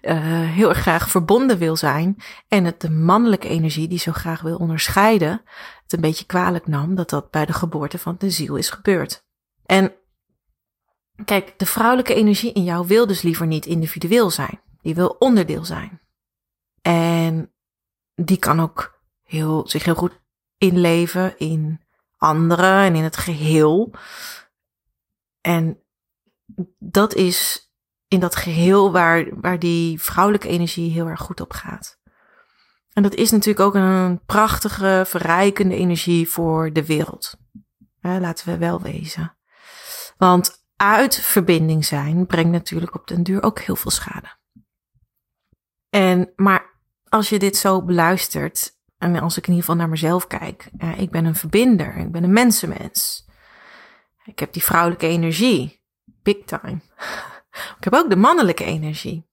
heel 0.59 0.69
erg 0.69 0.79
graag 0.79 1.11
verbonden 1.11 1.59
wil 1.59 1.77
zijn. 1.77 2.17
En 2.49 2.65
het 2.65 2.81
de 2.81 2.91
mannelijke 2.91 3.49
energie, 3.49 3.89
die 3.89 3.99
zo 3.99 4.13
graag 4.13 4.41
wil 4.41 4.57
onderscheiden, 4.57 5.43
het 5.83 5.93
een 5.93 6.01
beetje 6.01 6.27
kwalijk 6.27 6.67
nam 6.67 6.95
dat 6.95 7.11
dat 7.11 7.31
bij 7.31 7.47
de 7.47 7.53
geboorte 7.53 7.99
van 7.99 8.15
de 8.19 8.31
ziel 8.31 8.57
is 8.57 8.71
gebeurd. 8.71 9.25
En 9.67 9.93
kijk, 11.25 11.59
de 11.59 11.67
vrouwelijke 11.67 12.15
energie 12.15 12.53
in 12.53 12.65
jou 12.65 12.87
wil 12.87 13.07
dus 13.07 13.23
liever 13.23 13.47
niet 13.47 13.67
individueel 13.67 14.31
zijn. 14.31 14.61
Die 14.81 14.95
wil 14.95 15.17
onderdeel 15.19 15.65
zijn. 15.65 16.01
En 16.83 17.53
die 18.15 18.39
kan 18.39 18.61
ook 18.61 19.01
heel, 19.23 19.69
zich 19.69 19.85
heel 19.85 19.95
goed 19.95 20.22
inleven 20.63 21.39
in 21.39 21.81
anderen 22.17 22.83
en 22.83 22.95
in 22.95 23.03
het 23.03 23.17
geheel. 23.17 23.95
En 25.41 25.83
dat 26.79 27.15
is 27.15 27.71
in 28.09 28.21
dat 28.21 28.37
geheel 28.37 28.93
waar, 28.93 29.41
waar 29.41 29.59
die 29.59 30.01
vrouwelijke 30.01 30.49
energie 30.49 30.91
heel 30.91 31.07
erg 31.07 31.21
goed 31.21 31.41
op 31.41 31.53
gaat. 31.53 32.01
En 32.93 33.03
dat 33.03 33.15
is 33.15 33.31
natuurlijk 33.31 33.67
ook 33.67 33.75
een 33.75 34.25
prachtige, 34.27 35.05
verrijkende 35.07 35.77
energie 35.77 36.29
voor 36.29 36.73
de 36.73 36.87
wereld. 36.87 37.37
laten 38.01 38.47
we 38.47 38.59
wel 38.59 38.81
wezen. 38.81 39.37
Want 40.17 40.65
uit 40.77 41.17
verbinding 41.17 41.85
zijn 41.85 42.27
brengt 42.27 42.51
natuurlijk 42.51 42.95
op 42.95 43.07
den 43.07 43.23
duur 43.23 43.43
ook 43.43 43.61
heel 43.61 43.77
veel 43.77 43.91
schade. 43.91 44.37
En, 45.91 46.33
maar 46.37 46.81
als 47.09 47.29
je 47.29 47.39
dit 47.39 47.57
zo 47.57 47.83
beluistert, 47.83 48.81
en 49.03 49.21
als 49.21 49.37
ik 49.37 49.47
in 49.47 49.53
ieder 49.53 49.65
geval 49.65 49.81
naar 49.81 49.89
mezelf 49.89 50.27
kijk, 50.27 50.71
ik 50.97 51.11
ben 51.11 51.25
een 51.25 51.35
verbinder, 51.35 51.97
ik 51.97 52.13
ben 52.13 52.25
een 52.25 52.33
mensenmens. 52.33 53.27
Ik 54.25 54.39
heb 54.39 54.53
die 54.53 54.63
vrouwelijke 54.63 55.07
energie. 55.07 55.81
Big 56.23 56.45
time. 56.45 56.81
Ik 57.79 57.85
heb 57.85 57.95
ook 57.95 58.11
de 58.11 58.17
mannelijke 58.17 58.65
energie 58.65 59.29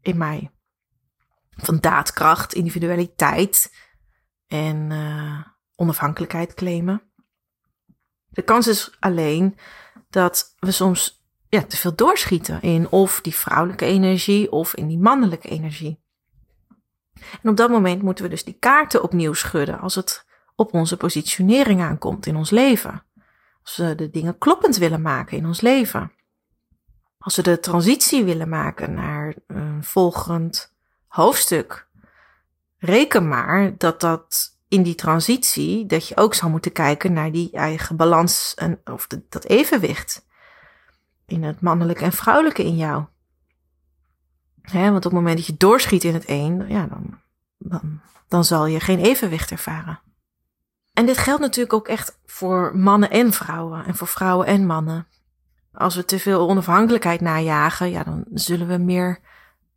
in 0.00 0.16
mij. 0.16 0.50
Van 1.50 1.80
daadkracht, 1.80 2.54
individualiteit 2.54 3.74
en 4.46 4.90
uh, 4.90 5.40
onafhankelijkheid 5.76 6.54
claimen. 6.54 7.02
De 8.28 8.42
kans 8.42 8.66
is 8.66 8.96
alleen 9.00 9.58
dat 10.10 10.54
we 10.58 10.70
soms 10.70 11.24
ja, 11.48 11.62
te 11.62 11.76
veel 11.76 11.94
doorschieten 11.94 12.62
in 12.62 12.88
of 12.88 13.20
die 13.20 13.34
vrouwelijke 13.34 13.84
energie 13.84 14.52
of 14.52 14.74
in 14.74 14.86
die 14.86 14.98
mannelijke 14.98 15.48
energie. 15.48 16.03
En 17.42 17.50
op 17.50 17.56
dat 17.56 17.70
moment 17.70 18.02
moeten 18.02 18.24
we 18.24 18.30
dus 18.30 18.44
die 18.44 18.56
kaarten 18.58 19.02
opnieuw 19.02 19.32
schudden 19.32 19.80
als 19.80 19.94
het 19.94 20.26
op 20.56 20.74
onze 20.74 20.96
positionering 20.96 21.82
aankomt 21.82 22.26
in 22.26 22.36
ons 22.36 22.50
leven. 22.50 23.02
Als 23.62 23.76
we 23.76 23.94
de 23.94 24.10
dingen 24.10 24.38
kloppend 24.38 24.76
willen 24.76 25.02
maken 25.02 25.36
in 25.36 25.46
ons 25.46 25.60
leven. 25.60 26.12
Als 27.18 27.36
we 27.36 27.42
de 27.42 27.60
transitie 27.60 28.24
willen 28.24 28.48
maken 28.48 28.94
naar 28.94 29.34
een 29.46 29.84
volgend 29.84 30.74
hoofdstuk. 31.06 31.88
Reken 32.78 33.28
maar 33.28 33.78
dat 33.78 34.00
dat 34.00 34.56
in 34.68 34.82
die 34.82 34.94
transitie, 34.94 35.86
dat 35.86 36.08
je 36.08 36.16
ook 36.16 36.34
zou 36.34 36.50
moeten 36.50 36.72
kijken 36.72 37.12
naar 37.12 37.32
die 37.32 37.50
eigen 37.52 37.96
balans 37.96 38.54
en, 38.54 38.80
of 38.84 39.06
dat 39.28 39.44
evenwicht. 39.44 40.26
In 41.26 41.42
het 41.42 41.60
mannelijke 41.60 42.04
en 42.04 42.12
vrouwelijke 42.12 42.64
in 42.64 42.76
jou. 42.76 43.04
Want 44.72 44.96
op 44.96 45.02
het 45.02 45.12
moment 45.12 45.36
dat 45.36 45.46
je 45.46 45.56
doorschiet 45.56 46.04
in 46.04 46.14
het 46.14 46.24
een, 46.26 46.64
ja, 46.68 46.86
dan, 46.86 47.18
dan, 47.58 48.00
dan 48.28 48.44
zal 48.44 48.66
je 48.66 48.80
geen 48.80 48.98
evenwicht 48.98 49.50
ervaren. 49.50 50.00
En 50.92 51.06
dit 51.06 51.18
geldt 51.18 51.40
natuurlijk 51.40 51.74
ook 51.74 51.88
echt 51.88 52.18
voor 52.26 52.76
mannen 52.76 53.10
en 53.10 53.32
vrouwen 53.32 53.84
en 53.84 53.94
voor 53.94 54.06
vrouwen 54.06 54.46
en 54.46 54.66
mannen. 54.66 55.06
Als 55.72 55.94
we 55.94 56.04
te 56.04 56.18
veel 56.18 56.48
onafhankelijkheid 56.48 57.20
najagen, 57.20 57.90
ja, 57.90 58.02
dan 58.02 58.24
zullen 58.32 58.66
we 58.66 58.76
meer 58.76 59.20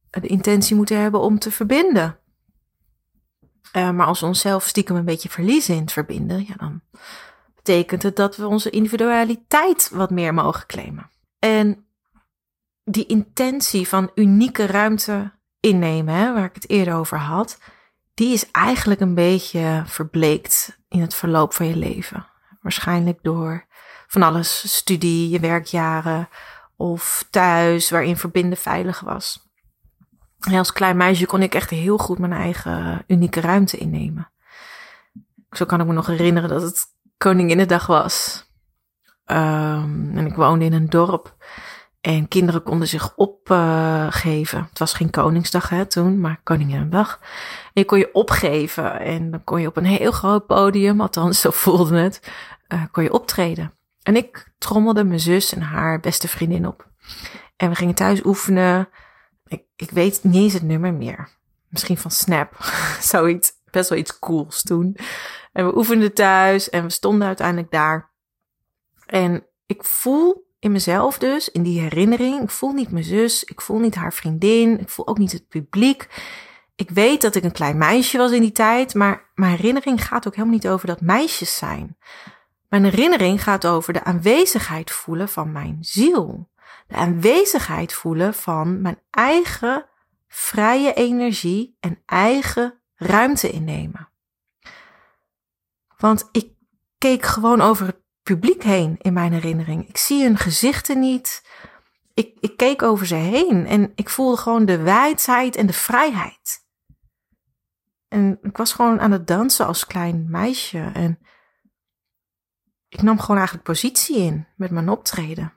de 0.10 0.28
intentie 0.28 0.76
moeten 0.76 1.02
hebben 1.02 1.20
om 1.20 1.40
te 1.40 1.52
verbinden. 1.52 2.18
Uh, 3.74 3.90
maar 3.92 4.06
als 4.06 4.20
we 4.20 4.26
onszelf 4.26 4.68
stiekem 4.68 4.96
een 4.96 5.06
beetje 5.06 5.30
verliezen 5.30 5.76
in 5.76 5.82
het 5.82 5.92
verbinden, 5.92 6.46
ja, 6.48 6.54
dan 6.58 6.82
betekent 7.56 8.04
het 8.04 8.16
dat 8.16 8.36
we 8.36 8.48
onze 8.48 8.70
individualiteit 8.70 9.90
wat 9.94 10.10
meer 10.10 10.34
mogen 10.34 10.66
claimen. 10.66 11.10
En 11.40 11.87
die 12.90 13.06
intentie 13.06 13.88
van 13.88 14.12
unieke 14.16 14.66
ruimte 14.66 15.32
innemen, 15.60 16.16
hè, 16.16 16.34
waar 16.34 16.44
ik 16.44 16.54
het 16.54 16.70
eerder 16.70 16.94
over 16.94 17.18
had, 17.18 17.60
die 18.14 18.34
is 18.34 18.52
eigenlijk 18.52 19.00
een 19.00 19.14
beetje 19.14 19.84
verbleekt 19.86 20.80
in 20.90 21.02
het 21.02 21.16
verloop 21.16 21.54
van 21.54 21.66
je 21.66 21.76
leven. 21.76 22.26
Waarschijnlijk 22.62 23.20
door 23.22 23.66
van 24.08 24.22
alles, 24.22 24.76
studie, 24.76 25.30
je 25.30 25.40
werkjaren 25.40 26.30
of 26.76 27.28
thuis, 27.30 27.90
waarin 27.90 28.18
verbinden 28.18 28.58
veilig 28.58 29.00
was. 29.00 29.46
En 30.40 30.54
als 30.54 30.74
klein 30.74 30.98
meisje 30.98 31.26
kon 31.26 31.42
ik 31.42 31.56
echt 31.56 31.70
heel 31.70 31.98
goed 31.98 32.20
mijn 32.20 32.34
eigen 32.34 33.04
unieke 33.08 33.42
ruimte 33.42 33.78
innemen. 33.78 34.32
Zo 35.52 35.66
kan 35.66 35.82
ik 35.82 35.88
me 35.88 35.94
nog 35.94 36.08
herinneren 36.08 36.50
dat 36.50 36.62
het 36.62 36.86
Koninginnedag 37.18 37.88
was. 37.88 38.46
Um, 39.26 40.12
en 40.18 40.26
ik 40.26 40.36
woonde 40.36 40.66
in 40.66 40.74
een 40.74 40.90
dorp. 40.90 41.36
En 42.08 42.28
kinderen 42.28 42.64
konden 42.64 42.88
zich 42.88 43.16
opgeven. 43.16 44.68
het 44.70 44.80
was 44.80 44.94
geen 44.94 45.10
Koningsdag 45.10 45.70
hè, 45.70 45.86
toen, 45.86 46.20
maar 46.20 46.40
Koninginnedag. 46.44 47.20
En 47.64 47.72
je 47.74 47.86
kon 47.86 47.98
je 47.98 48.14
opgeven. 48.14 49.00
En 49.00 49.32
dan 49.32 49.44
kon 49.44 49.62
je 49.62 49.68
op 49.68 49.78
een 49.78 49.86
heel 49.86 50.12
groot 50.12 50.46
podium, 50.46 51.02
althans 51.02 51.40
zo 51.42 51.50
voelde 51.52 51.98
het, 51.98 52.32
uh, 52.68 52.84
kon 52.92 53.04
je 53.04 53.14
optreden. 53.14 53.74
En 54.02 54.16
ik 54.16 54.54
trommelde 54.58 55.04
mijn 55.04 55.20
zus 55.20 55.54
en 55.54 55.62
haar 55.62 56.00
beste 56.00 56.28
vriendin 56.28 56.68
op. 56.68 56.90
En 57.58 57.70
we 57.70 57.76
gingen 57.76 57.96
thuis 57.96 58.26
oefenen. 58.26 58.90
Ik, 59.48 59.64
ik 59.76 59.92
weet 59.92 60.24
niet 60.24 60.36
eens 60.36 60.54
het 60.54 60.64
nummer 60.64 60.94
meer. 60.94 61.30
Misschien 61.70 61.98
van 61.98 62.12
Snap. 62.12 62.56
Zoiets. 63.02 63.52
Best 63.72 63.90
wel 63.90 64.00
iets 64.00 64.20
cools 64.20 64.62
toen. 64.62 64.98
En 65.52 65.66
we 65.66 65.78
oefenden 65.78 66.14
thuis 66.14 66.70
en 66.70 66.84
we 66.84 66.90
stonden 66.90 67.28
uiteindelijk 67.28 67.72
daar. 67.72 68.12
En 69.06 69.46
ik 69.66 69.84
voel 69.84 70.47
in 70.60 70.72
mezelf 70.72 71.18
dus, 71.18 71.50
in 71.50 71.64
die 71.64 71.80
herinnering, 71.80 72.42
ik 72.42 72.50
voel 72.50 72.72
niet 72.72 72.92
mijn 72.92 73.04
zus, 73.04 73.44
ik 73.44 73.62
voel 73.62 73.80
niet 73.80 73.96
haar 73.96 74.14
vriendin, 74.14 74.80
ik 74.80 74.90
voel 74.90 75.08
ook 75.08 75.18
niet 75.18 75.32
het 75.32 75.48
publiek. 75.48 76.08
Ik 76.76 76.90
weet 76.90 77.22
dat 77.22 77.36
ik 77.36 77.44
een 77.44 77.52
klein 77.52 77.78
meisje 77.78 78.18
was 78.18 78.32
in 78.32 78.42
die 78.42 78.52
tijd, 78.52 78.94
maar 78.94 79.32
mijn 79.36 79.56
herinnering 79.56 80.06
gaat 80.06 80.28
ook 80.28 80.36
helemaal 80.36 80.56
niet 80.56 80.68
over 80.68 80.88
dat 80.88 81.02
meisjes 81.02 81.58
zijn. 81.58 81.98
Mijn 82.70 82.84
herinnering 82.84 83.44
gaat 83.44 83.66
over 83.66 83.94
de 83.94 84.04
aanwezigheid 84.04 84.92
voelen 84.92 85.30
van 85.30 85.52
mijn 85.52 85.78
ziel. 85.82 86.50
De 86.88 86.96
aanwezigheid 86.96 87.94
voelen 87.94 88.34
van 88.34 88.82
mijn 88.82 89.02
eigen 89.10 89.86
vrije 90.28 90.94
energie 90.94 91.78
en 91.80 92.02
eigen 92.06 92.82
ruimte 92.96 93.50
innemen. 93.50 94.10
Want 95.98 96.30
ik 96.32 96.52
keek 96.98 97.26
gewoon 97.26 97.62
over 97.62 97.86
het 97.86 98.02
publiek 98.28 98.64
heen 98.64 98.96
in 98.98 99.14
mijn 99.14 99.34
herinnering. 99.34 99.90
Ik 99.90 99.98
zie 99.98 100.24
hun 100.24 100.38
gezichten 100.38 101.00
niet. 101.00 101.48
Ik, 102.14 102.38
ik 102.40 102.58
keek 102.58 102.82
over 102.82 103.08
ze 103.08 103.16
heen 103.16 103.66
en 103.66 103.92
ik 103.96 104.10
voelde 104.10 104.38
gewoon 104.38 104.66
de 104.66 104.78
wijdheid 104.78 105.56
en 105.56 105.66
de 105.66 105.74
vrijheid. 105.74 106.66
En 108.08 108.38
ik 108.42 108.58
was 108.58 108.74
gewoon 108.74 109.00
aan 109.00 109.12
het 109.12 109.28
dansen 109.28 109.66
als 109.66 109.86
klein 109.86 110.26
meisje. 110.30 110.92
En 110.94 111.20
ik 112.90 113.02
nam 113.02 113.20
gewoon 113.20 113.38
eigenlijk 113.38 113.68
positie 113.68 114.18
in 114.18 114.48
met 114.56 114.72
mijn 114.72 114.90
optreden. 114.90 115.54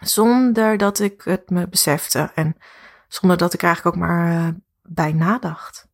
Zonder 0.00 0.76
dat 0.76 0.98
ik 0.98 1.22
het 1.22 1.50
me 1.50 1.68
besefte 1.68 2.30
en 2.34 2.56
zonder 3.08 3.36
dat 3.36 3.52
ik 3.54 3.62
eigenlijk 3.62 3.96
ook 3.96 4.02
maar 4.02 4.32
uh, 4.32 4.48
bij 4.82 5.12
nadacht. 5.12 5.88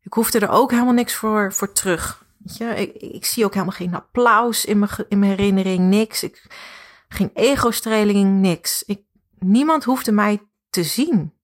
Ik 0.00 0.12
hoefde 0.12 0.38
er 0.38 0.48
ook 0.48 0.70
helemaal 0.70 0.92
niks 0.92 1.14
voor, 1.14 1.52
voor 1.52 1.72
terug. 1.72 2.28
Ik 2.94 3.24
zie 3.24 3.44
ook 3.44 3.54
helemaal 3.54 3.74
geen 3.74 3.94
applaus 3.94 4.64
in 4.64 4.78
mijn, 4.78 4.90
in 5.08 5.18
mijn 5.18 5.30
herinnering, 5.30 5.88
niks. 5.88 6.22
Ik, 6.22 6.46
geen 7.08 7.30
ego-streling, 7.34 8.40
niks. 8.40 8.82
Ik, 8.82 9.02
niemand 9.38 9.84
hoefde 9.84 10.12
mij 10.12 10.42
te 10.70 10.82
zien. 10.82 11.34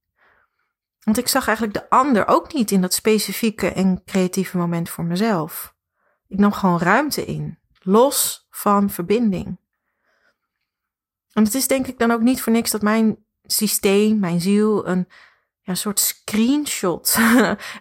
Want 1.00 1.18
ik 1.18 1.28
zag 1.28 1.46
eigenlijk 1.46 1.78
de 1.78 1.90
ander 1.90 2.26
ook 2.26 2.52
niet 2.52 2.70
in 2.70 2.80
dat 2.80 2.94
specifieke 2.94 3.72
en 3.72 4.02
creatieve 4.04 4.56
moment 4.56 4.90
voor 4.90 5.04
mezelf. 5.04 5.74
Ik 6.28 6.38
nam 6.38 6.52
gewoon 6.52 6.78
ruimte 6.78 7.24
in 7.24 7.58
los 7.82 8.46
van 8.50 8.90
verbinding. 8.90 9.58
En 11.32 11.44
het 11.44 11.54
is 11.54 11.66
denk 11.66 11.86
ik 11.86 11.98
dan 11.98 12.10
ook 12.10 12.20
niet 12.20 12.42
voor 12.42 12.52
niks 12.52 12.70
dat 12.70 12.82
mijn 12.82 13.24
systeem, 13.42 14.18
mijn 14.18 14.40
ziel, 14.40 14.88
een 14.88 15.08
ja, 15.60 15.74
soort 15.74 16.00
screenshot, 16.00 17.16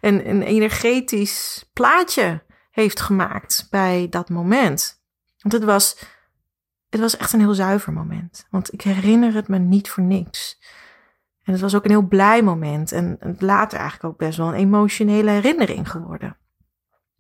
een, 0.02 0.30
een 0.30 0.42
energetisch 0.42 1.70
plaatje 1.74 2.45
heeft 2.76 3.00
gemaakt 3.00 3.68
bij 3.70 4.08
dat 4.10 4.30
moment. 4.30 5.02
Want 5.40 5.54
het 5.54 5.64
was, 5.64 6.00
het 6.90 7.00
was 7.00 7.18
echt 7.18 7.34
een 7.34 7.40
heel 7.40 7.54
zuiver 7.54 7.94
moment. 7.94 8.48
Want 8.50 8.74
ik 8.74 8.82
herinner 8.82 9.34
het 9.34 9.48
me 9.48 9.58
niet 9.58 9.90
voor 9.90 10.04
niks. 10.04 10.60
En 11.44 11.52
het 11.52 11.62
was 11.62 11.76
ook 11.76 11.84
een 11.84 11.90
heel 11.90 12.08
blij 12.08 12.44
moment. 12.44 12.92
En 12.92 13.36
later 13.40 13.80
eigenlijk 13.80 14.14
ook 14.14 14.18
best 14.18 14.38
wel 14.38 14.48
een 14.48 14.54
emotionele 14.54 15.30
herinnering 15.30 15.92
geworden. 15.92 16.38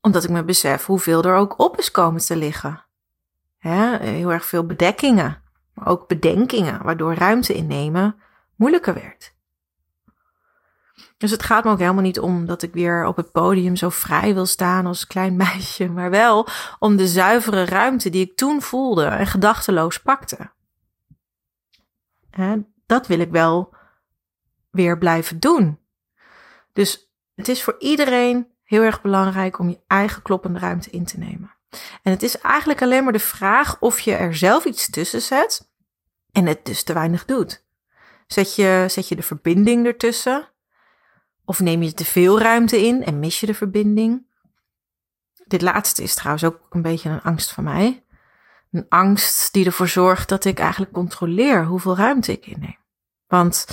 Omdat 0.01 0.23
ik 0.23 0.29
me 0.29 0.43
besef 0.43 0.85
hoeveel 0.85 1.23
er 1.23 1.35
ook 1.35 1.59
op 1.59 1.77
is 1.77 1.91
komen 1.91 2.21
te 2.21 2.35
liggen. 2.35 2.85
heel 3.59 4.31
erg 4.31 4.45
veel 4.45 4.65
bedekkingen, 4.65 5.41
maar 5.73 5.87
ook 5.87 6.07
bedenkingen, 6.07 6.83
waardoor 6.83 7.13
ruimte 7.13 7.53
innemen 7.53 8.15
moeilijker 8.55 8.93
werd. 8.93 9.34
Dus 11.17 11.31
het 11.31 11.43
gaat 11.43 11.63
me 11.63 11.71
ook 11.71 11.79
helemaal 11.79 12.01
niet 12.01 12.19
om 12.19 12.45
dat 12.45 12.61
ik 12.61 12.73
weer 12.73 13.05
op 13.05 13.15
het 13.15 13.31
podium 13.31 13.75
zo 13.75 13.89
vrij 13.89 14.33
wil 14.33 14.45
staan 14.45 14.85
als 14.85 15.07
klein 15.07 15.35
meisje, 15.45 15.89
maar 15.89 16.09
wel 16.09 16.47
om 16.79 16.95
de 16.95 17.07
zuivere 17.07 17.65
ruimte 17.65 18.09
die 18.09 18.25
ik 18.25 18.35
toen 18.35 18.61
voelde 18.61 19.05
en 19.05 19.27
gedachteloos 19.27 20.01
pakte. 20.01 20.53
dat 22.85 23.07
wil 23.07 23.19
ik 23.19 23.31
wel 23.31 23.75
weer 24.71 24.97
blijven 24.97 25.39
doen. 25.39 25.79
Dus 26.73 27.11
het 27.35 27.47
is 27.47 27.63
voor 27.63 27.75
iedereen 27.79 28.47
heel 28.63 28.81
erg 28.81 29.01
belangrijk 29.01 29.59
om 29.59 29.69
je 29.69 29.79
eigen 29.87 30.21
kloppende 30.21 30.59
ruimte 30.59 30.89
in 30.89 31.05
te 31.05 31.17
nemen. 31.17 31.55
En 32.01 32.11
het 32.11 32.23
is 32.23 32.37
eigenlijk 32.37 32.81
alleen 32.81 33.03
maar 33.03 33.13
de 33.13 33.19
vraag 33.19 33.79
of 33.79 33.99
je 33.99 34.13
er 34.13 34.35
zelf 34.35 34.65
iets 34.65 34.89
tussen 34.89 35.21
zet 35.21 35.71
en 36.31 36.45
het 36.45 36.65
dus 36.65 36.83
te 36.83 36.93
weinig 36.93 37.25
doet. 37.25 37.65
Zet 38.27 38.55
je, 38.55 38.85
zet 38.89 39.07
je 39.07 39.15
de 39.15 39.21
verbinding 39.21 39.85
ertussen? 39.85 40.49
Of 41.45 41.59
neem 41.59 41.83
je 41.83 41.93
te 41.93 42.05
veel 42.05 42.39
ruimte 42.39 42.85
in 42.85 43.03
en 43.03 43.19
mis 43.19 43.39
je 43.39 43.45
de 43.45 43.53
verbinding? 43.53 44.27
Dit 45.45 45.61
laatste 45.61 46.03
is 46.03 46.15
trouwens 46.15 46.43
ook 46.43 46.59
een 46.69 46.81
beetje 46.81 47.09
een 47.09 47.21
angst 47.21 47.51
van 47.51 47.63
mij. 47.63 48.03
Een 48.71 48.85
angst 48.89 49.53
die 49.53 49.65
ervoor 49.65 49.87
zorgt 49.87 50.29
dat 50.29 50.45
ik 50.45 50.59
eigenlijk 50.59 50.91
controleer 50.91 51.65
hoeveel 51.65 51.95
ruimte 51.95 52.31
ik 52.31 52.45
inneem. 52.45 52.77
Want 53.27 53.67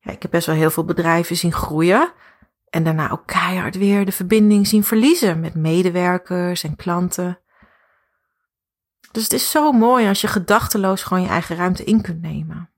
ja, 0.00 0.12
ik 0.12 0.22
heb 0.22 0.30
best 0.30 0.46
wel 0.46 0.54
heel 0.56 0.70
veel 0.70 0.84
bedrijven 0.84 1.36
zien 1.36 1.52
groeien. 1.52 2.12
En 2.70 2.84
daarna 2.84 3.10
ook 3.10 3.26
keihard 3.26 3.76
weer 3.76 4.04
de 4.04 4.12
verbinding 4.12 4.66
zien 4.66 4.84
verliezen 4.84 5.40
met 5.40 5.54
medewerkers 5.54 6.62
en 6.62 6.76
klanten. 6.76 7.38
Dus 9.12 9.22
het 9.22 9.32
is 9.32 9.50
zo 9.50 9.72
mooi 9.72 10.08
als 10.08 10.20
je 10.20 10.26
gedachteloos 10.26 11.02
gewoon 11.02 11.22
je 11.22 11.28
eigen 11.28 11.56
ruimte 11.56 11.84
in 11.84 12.02
kunt 12.02 12.22
nemen. 12.22 12.70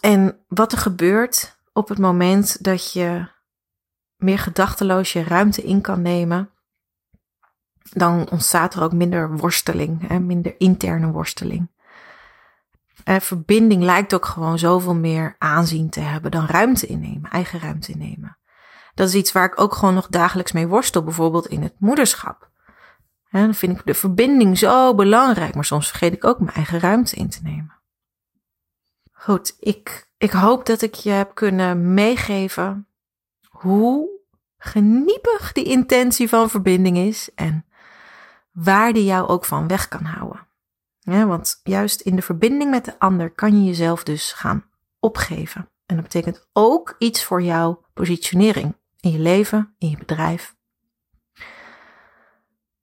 En 0.00 0.44
wat 0.48 0.72
er 0.72 0.78
gebeurt 0.78 1.57
op 1.78 1.88
het 1.88 1.98
moment 1.98 2.64
dat 2.64 2.92
je 2.92 3.28
meer 4.16 4.38
gedachteloos 4.38 5.12
je 5.12 5.22
ruimte 5.22 5.62
in 5.62 5.80
kan 5.80 6.02
nemen, 6.02 6.50
dan 7.92 8.30
ontstaat 8.30 8.74
er 8.74 8.82
ook 8.82 8.92
minder 8.92 9.36
worsteling, 9.36 10.08
hè, 10.08 10.18
minder 10.18 10.54
interne 10.58 11.10
worsteling. 11.10 11.70
En 13.04 13.20
verbinding 13.20 13.82
lijkt 13.82 14.14
ook 14.14 14.26
gewoon 14.26 14.58
zoveel 14.58 14.94
meer 14.94 15.36
aanzien 15.38 15.90
te 15.90 16.00
hebben 16.00 16.30
dan 16.30 16.46
ruimte 16.46 16.86
innemen, 16.86 17.30
eigen 17.30 17.60
ruimte 17.60 17.92
innemen. 17.92 18.38
Dat 18.94 19.08
is 19.08 19.14
iets 19.14 19.32
waar 19.32 19.46
ik 19.46 19.60
ook 19.60 19.74
gewoon 19.74 19.94
nog 19.94 20.08
dagelijks 20.08 20.52
mee 20.52 20.66
worstel, 20.66 21.02
bijvoorbeeld 21.02 21.46
in 21.46 21.62
het 21.62 21.74
moederschap. 21.78 22.50
Dan 23.30 23.54
vind 23.54 23.78
ik 23.78 23.86
de 23.86 23.94
verbinding 23.94 24.58
zo 24.58 24.94
belangrijk, 24.94 25.54
maar 25.54 25.64
soms 25.64 25.88
vergeet 25.88 26.12
ik 26.12 26.24
ook 26.24 26.38
mijn 26.38 26.56
eigen 26.56 26.78
ruimte 26.78 27.16
in 27.16 27.28
te 27.28 27.40
nemen. 27.42 27.77
Goed, 29.20 29.56
ik, 29.60 30.10
ik 30.18 30.30
hoop 30.30 30.66
dat 30.66 30.82
ik 30.82 30.94
je 30.94 31.10
heb 31.10 31.34
kunnen 31.34 31.94
meegeven 31.94 32.88
hoe 33.48 34.08
geniepig 34.58 35.52
die 35.52 35.64
intentie 35.64 36.28
van 36.28 36.50
verbinding 36.50 36.96
is 36.96 37.30
en 37.34 37.66
waar 38.52 38.92
die 38.92 39.04
jou 39.04 39.28
ook 39.28 39.44
van 39.44 39.68
weg 39.68 39.88
kan 39.88 40.04
houden. 40.04 40.46
Ja, 40.98 41.26
want 41.26 41.60
juist 41.62 42.00
in 42.00 42.16
de 42.16 42.22
verbinding 42.22 42.70
met 42.70 42.84
de 42.84 42.98
ander 42.98 43.30
kan 43.30 43.58
je 43.58 43.64
jezelf 43.64 44.02
dus 44.02 44.32
gaan 44.32 44.64
opgeven. 45.00 45.68
En 45.86 45.94
dat 45.94 46.04
betekent 46.04 46.48
ook 46.52 46.94
iets 46.98 47.24
voor 47.24 47.42
jouw 47.42 47.84
positionering 47.94 48.76
in 49.00 49.10
je 49.10 49.18
leven, 49.18 49.74
in 49.78 49.90
je 49.90 49.96
bedrijf. 49.96 50.56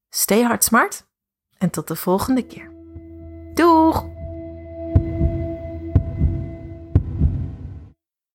Stay 0.10 0.42
hard 0.42 0.64
smart 0.64 1.08
en 1.58 1.70
tot 1.70 1.88
de 1.88 1.96
volgende 1.96 2.46
keer. 2.46 2.72
Doeg! 3.54 4.15